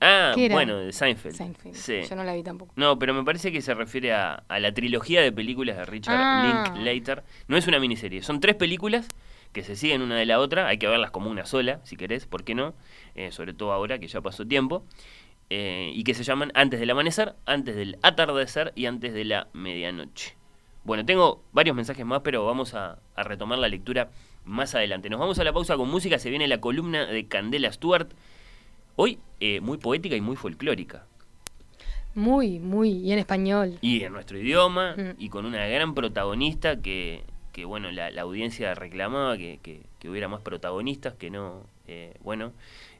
Ah, 0.00 0.34
bueno, 0.50 0.76
de 0.78 0.92
Seinfeld. 0.92 1.34
Seinfeld. 1.34 1.74
Sí. 1.74 2.02
Yo 2.08 2.16
no 2.16 2.24
la 2.24 2.34
vi 2.34 2.42
tampoco. 2.42 2.72
No, 2.76 2.98
pero 2.98 3.14
me 3.14 3.24
parece 3.24 3.50
que 3.52 3.62
se 3.62 3.72
refiere 3.74 4.12
a, 4.12 4.42
a 4.48 4.58
la 4.60 4.72
trilogía 4.74 5.22
de 5.22 5.32
películas 5.32 5.76
de 5.76 5.84
Richard 5.86 6.16
Ah. 6.18 6.64
Linklater. 6.74 7.24
No 7.48 7.56
es 7.56 7.66
una 7.66 7.78
miniserie, 7.80 8.22
son 8.22 8.40
tres 8.40 8.56
películas 8.56 9.08
que 9.52 9.62
se 9.62 9.74
siguen 9.74 10.02
una 10.02 10.16
de 10.16 10.26
la 10.26 10.38
otra. 10.38 10.66
Hay 10.68 10.76
que 10.78 10.86
verlas 10.86 11.10
como 11.10 11.30
una 11.30 11.46
sola, 11.46 11.80
si 11.84 11.96
querés, 11.96 12.26
¿por 12.26 12.44
qué 12.44 12.54
no? 12.54 12.74
Eh, 13.14 13.32
sobre 13.32 13.54
todo 13.54 13.72
ahora 13.72 13.98
que 13.98 14.06
ya 14.08 14.20
pasó 14.20 14.46
tiempo. 14.46 14.84
Eh, 15.48 15.92
y 15.94 16.02
que 16.04 16.12
se 16.12 16.24
llaman 16.24 16.50
Antes 16.54 16.80
del 16.80 16.90
amanecer, 16.90 17.34
Antes 17.46 17.76
del 17.76 17.98
atardecer 18.02 18.72
y 18.74 18.86
Antes 18.86 19.14
de 19.14 19.24
la 19.24 19.46
medianoche. 19.52 20.34
Bueno, 20.84 21.04
tengo 21.06 21.42
varios 21.52 21.74
mensajes 21.74 22.04
más, 22.04 22.20
pero 22.22 22.44
vamos 22.44 22.74
a, 22.74 22.98
a 23.14 23.22
retomar 23.22 23.58
la 23.58 23.68
lectura 23.68 24.10
más 24.44 24.74
adelante. 24.74 25.08
Nos 25.08 25.18
vamos 25.20 25.38
a 25.38 25.44
la 25.44 25.52
pausa 25.52 25.76
con 25.76 25.88
música, 25.88 26.18
se 26.18 26.30
viene 26.30 26.46
la 26.48 26.60
columna 26.60 27.06
de 27.06 27.26
Candela 27.28 27.72
Stewart. 27.72 28.08
Hoy 28.96 29.18
eh, 29.40 29.60
muy 29.60 29.78
poética 29.78 30.16
y 30.16 30.20
muy 30.20 30.36
folclórica. 30.36 31.04
Muy, 32.14 32.58
muy, 32.58 32.90
y 32.90 33.12
en 33.12 33.18
español. 33.18 33.78
Y 33.82 34.02
en 34.02 34.12
nuestro 34.14 34.38
idioma, 34.38 34.94
Mm. 34.96 35.14
y 35.18 35.28
con 35.28 35.44
una 35.44 35.66
gran 35.66 35.94
protagonista 35.94 36.80
que, 36.80 37.22
que 37.52 37.66
bueno, 37.66 37.90
la, 37.90 38.10
la 38.10 38.22
audiencia 38.22 38.74
reclamaba 38.74 39.36
que, 39.36 39.60
que- 39.62 39.82
que 39.98 40.08
hubiera 40.08 40.26
más 40.28 40.40
protagonistas, 40.40 41.14
que 41.14 41.28
no, 41.30 41.62
eh, 41.86 42.14
bueno, 42.22 42.52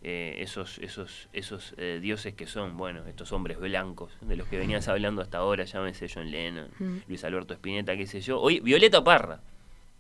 eh, 0.02 0.36
esos, 0.40 0.78
esos, 0.80 1.28
esos 1.32 1.74
eh, 1.78 1.98
dioses 2.02 2.34
que 2.34 2.46
son, 2.46 2.76
bueno, 2.76 3.06
estos 3.06 3.32
hombres 3.32 3.58
blancos, 3.58 4.12
de 4.20 4.36
los 4.36 4.46
que 4.48 4.58
venías 4.58 4.86
hablando 4.88 5.22
hasta 5.22 5.38
ahora, 5.38 5.64
llámese 5.64 6.08
John 6.12 6.30
Lennon, 6.30 6.68
Mm. 6.78 6.96
Luis 7.08 7.24
Alberto 7.24 7.54
Spinetta, 7.54 7.96
qué 7.96 8.06
sé 8.06 8.20
yo. 8.20 8.38
Hoy, 8.38 8.60
Violeta 8.60 9.02
Parra, 9.02 9.40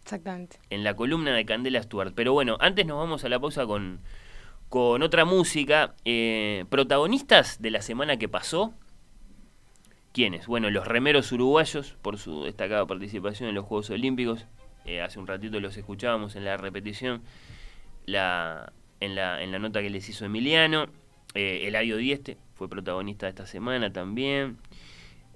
Exactamente. 0.02 0.58
en 0.68 0.84
la 0.84 0.94
columna 0.94 1.34
de 1.34 1.46
Candela 1.46 1.82
Stuart. 1.82 2.12
Pero 2.14 2.34
bueno, 2.34 2.58
antes 2.60 2.84
nos 2.86 2.98
vamos 2.98 3.24
a 3.24 3.28
la 3.30 3.40
pausa 3.40 3.64
con, 3.66 4.00
con 4.68 5.02
otra 5.02 5.24
música. 5.24 5.94
Eh, 6.04 6.64
protagonistas 6.68 7.60
de 7.60 7.70
la 7.70 7.82
semana 7.82 8.18
que 8.18 8.28
pasó. 8.28 8.74
¿Quiénes? 10.12 10.46
Bueno, 10.46 10.70
los 10.70 10.86
remeros 10.86 11.30
uruguayos, 11.32 11.96
por 12.00 12.18
su 12.18 12.44
destacada 12.44 12.86
participación 12.86 13.50
en 13.50 13.54
los 13.54 13.66
Juegos 13.66 13.90
Olímpicos. 13.90 14.46
Eh, 14.86 15.02
hace 15.02 15.18
un 15.18 15.26
ratito 15.26 15.60
los 15.60 15.76
escuchábamos 15.76 16.36
en 16.36 16.44
la 16.44 16.56
repetición, 16.56 17.22
la, 18.06 18.72
en, 19.00 19.14
la, 19.14 19.42
en 19.42 19.52
la 19.52 19.58
nota 19.58 19.82
que 19.82 19.90
les 19.90 20.08
hizo 20.08 20.24
Emiliano. 20.24 20.86
Eh, 21.34 21.66
Eladio 21.66 21.96
Dieste 21.98 22.38
fue 22.54 22.68
protagonista 22.68 23.26
de 23.26 23.30
esta 23.30 23.46
semana 23.46 23.92
también. 23.92 24.56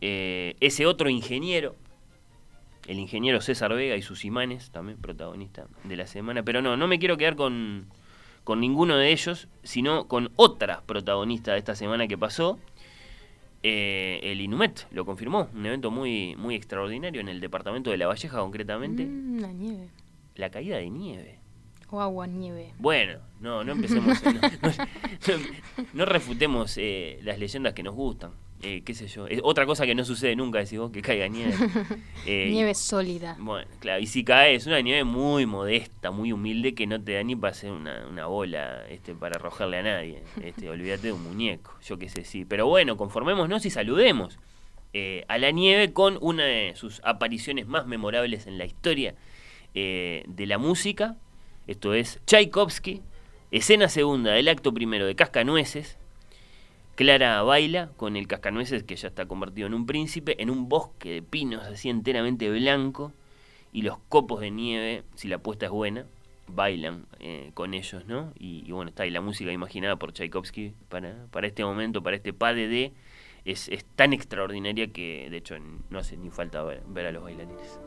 Eh, 0.01 0.55
ese 0.61 0.87
otro 0.87 1.11
ingeniero, 1.11 1.77
el 2.87 2.99
ingeniero 2.99 3.43
César 3.43 3.75
Vega 3.75 3.97
y 3.97 4.03
sus 4.03 4.25
imanes, 4.25 4.71
también 4.71 4.99
protagonista 4.99 5.67
de 5.85 5.97
la 5.97 6.07
semana. 6.07 6.43
Pero 6.43 6.63
no, 6.63 6.77
no 6.79 6.87
me 6.87 6.99
quiero 6.99 7.19
quedar 7.19 7.37
con, 7.37 7.87
con 8.51 8.59
ninguno 8.59 8.97
de 8.97 9.13
ellos, 9.13 9.47
sino 9.63 10.09
con 10.09 10.33
otra 10.35 10.83
protagonista 10.85 11.53
de 11.53 11.59
esta 11.59 11.77
semana 11.77 12.09
que 12.09 12.19
pasó. 12.19 12.59
Eh, 13.63 14.19
el 14.25 14.41
Inumet 14.41 14.89
lo 14.91 15.05
confirmó, 15.05 15.49
un 15.55 15.67
evento 15.67 15.93
muy, 15.93 16.35
muy 16.35 16.57
extraordinario 16.57 17.21
en 17.21 17.29
el 17.29 17.41
departamento 17.41 17.91
de 17.93 17.97
La 17.99 18.09
Valleja 18.09 18.39
concretamente. 18.41 19.07
Mm, 19.07 19.39
la 19.39 19.53
nieve. 19.53 19.89
La 20.35 20.51
caída 20.51 20.79
de 20.79 20.91
nieve. 20.91 21.39
O 21.91 22.01
agua 22.01 22.27
nieve. 22.27 22.73
Bueno, 22.81 23.21
no, 23.41 23.63
no 23.63 23.71
empecemos. 23.71 24.21
no, 24.25 24.33
no- 24.33 25.45
no 25.93 26.05
refutemos 26.05 26.77
eh, 26.77 27.21
las 27.23 27.39
leyendas 27.39 27.73
que 27.73 27.85
nos 27.85 27.95
gustan. 27.95 28.33
Eh, 28.63 28.83
qué 28.85 28.95
sé 28.95 29.07
yo. 29.07 29.27
Es 29.27 29.41
otra 29.43 29.65
cosa 29.65 29.87
que 29.87 29.95
no 29.95 30.05
sucede 30.05 30.37
nunca, 30.37 30.59
decís 30.59 30.79
vos, 30.79 30.91
que 30.91 31.03
caiga 31.03 31.29
nieve. 31.29 31.55
Eh, 32.27 32.51
nieve 32.51 32.75
sólida. 32.75 33.37
Bueno, 33.39 33.67
claro, 33.79 34.01
y 34.01 34.07
si 34.07 34.25
cae 34.25 34.55
es 34.55 34.67
una 34.67 34.83
nieve 34.83 35.05
muy 35.05 35.47
modesta, 35.47 36.11
muy 36.11 36.33
humilde, 36.33 36.75
que 36.75 36.87
no 36.87 37.03
te 37.03 37.15
da 37.15 37.23
ni 37.23 37.35
para 37.35 37.53
hacer 37.53 37.73
una, 37.73 38.07
una 38.07 38.27
bola 38.27 38.87
este, 38.91 39.15
para 39.15 39.37
arrojarle 39.37 39.79
a 39.79 39.83
nadie. 39.83 40.23
Este, 40.43 40.69
olvídate 40.71 41.07
de 41.09 41.13
un 41.15 41.23
muñeco, 41.23 41.75
yo 41.83 41.99
qué 41.99 42.11
sé, 42.11 42.25
sí. 42.25 42.45
Pero 42.45 42.67
bueno, 42.67 42.99
conformémonos 42.99 43.65
y 43.65 43.71
saludemos 43.71 44.39
eh, 44.93 45.25
a 45.29 45.39
la 45.39 45.53
nieve 45.53 45.93
con 45.93 46.19
una 46.21 46.45
de 46.45 46.73
sus 46.75 47.01
apariciones 47.05 47.69
más 47.69 47.87
memorables 47.87 48.49
en 48.49 48.59
la 48.59 48.65
historia 48.65 49.15
eh, 49.75 50.25
de 50.27 50.47
la 50.47 50.59
música. 50.59 51.17
Esto 51.69 51.95
es 51.95 52.21
Tchaikovsky, 52.27 53.01
escena 53.53 53.89
segunda 53.89 54.33
del 54.33 54.49
acto 54.49 54.75
primero 54.75 55.07
de 55.07 55.15
Cascanueces. 55.15 56.00
Clara 57.01 57.43
baila 57.45 57.89
con 57.97 58.15
el 58.15 58.27
cascanueces 58.27 58.83
que 58.83 58.95
ya 58.95 59.09
está 59.09 59.25
convertido 59.25 59.67
en 59.67 59.73
un 59.73 59.87
príncipe, 59.87 60.37
en 60.43 60.51
un 60.51 60.69
bosque 60.69 61.09
de 61.09 61.23
pinos 61.23 61.65
así 61.65 61.89
enteramente 61.89 62.51
blanco 62.51 63.15
y 63.73 63.81
los 63.81 63.97
copos 64.11 64.43
de 64.43 64.51
nieve, 64.51 65.05
si 65.15 65.27
la 65.27 65.37
apuesta 65.37 65.65
es 65.65 65.73
buena, 65.73 66.05
bailan 66.47 67.07
eh, 67.19 67.53
con 67.55 67.73
ellos, 67.73 68.05
¿no? 68.05 68.35
Y, 68.39 68.65
y 68.67 68.73
bueno, 68.73 68.91
está 68.91 69.05
ahí 69.05 69.11
la 69.11 69.23
música 69.23 69.51
imaginada 69.51 69.97
por 69.97 70.13
Tchaikovsky 70.13 70.75
para, 70.91 71.25
para 71.31 71.47
este 71.47 71.65
momento, 71.65 72.03
para 72.03 72.17
este 72.17 72.35
PADD, 72.35 72.93
es, 73.47 73.71
es 73.71 73.87
tan 73.97 74.13
extraordinaria 74.13 74.89
que 74.89 75.29
de 75.31 75.39
hecho 75.39 75.57
no 75.89 75.99
hace 75.99 76.19
ni 76.19 76.29
falta 76.29 76.63
ver, 76.63 76.83
ver 76.87 77.07
a 77.07 77.13
los 77.13 77.23
bailarines. 77.23 77.81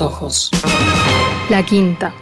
Ojos. 0.00 0.50
La 1.50 1.62
quinta. 1.62 2.12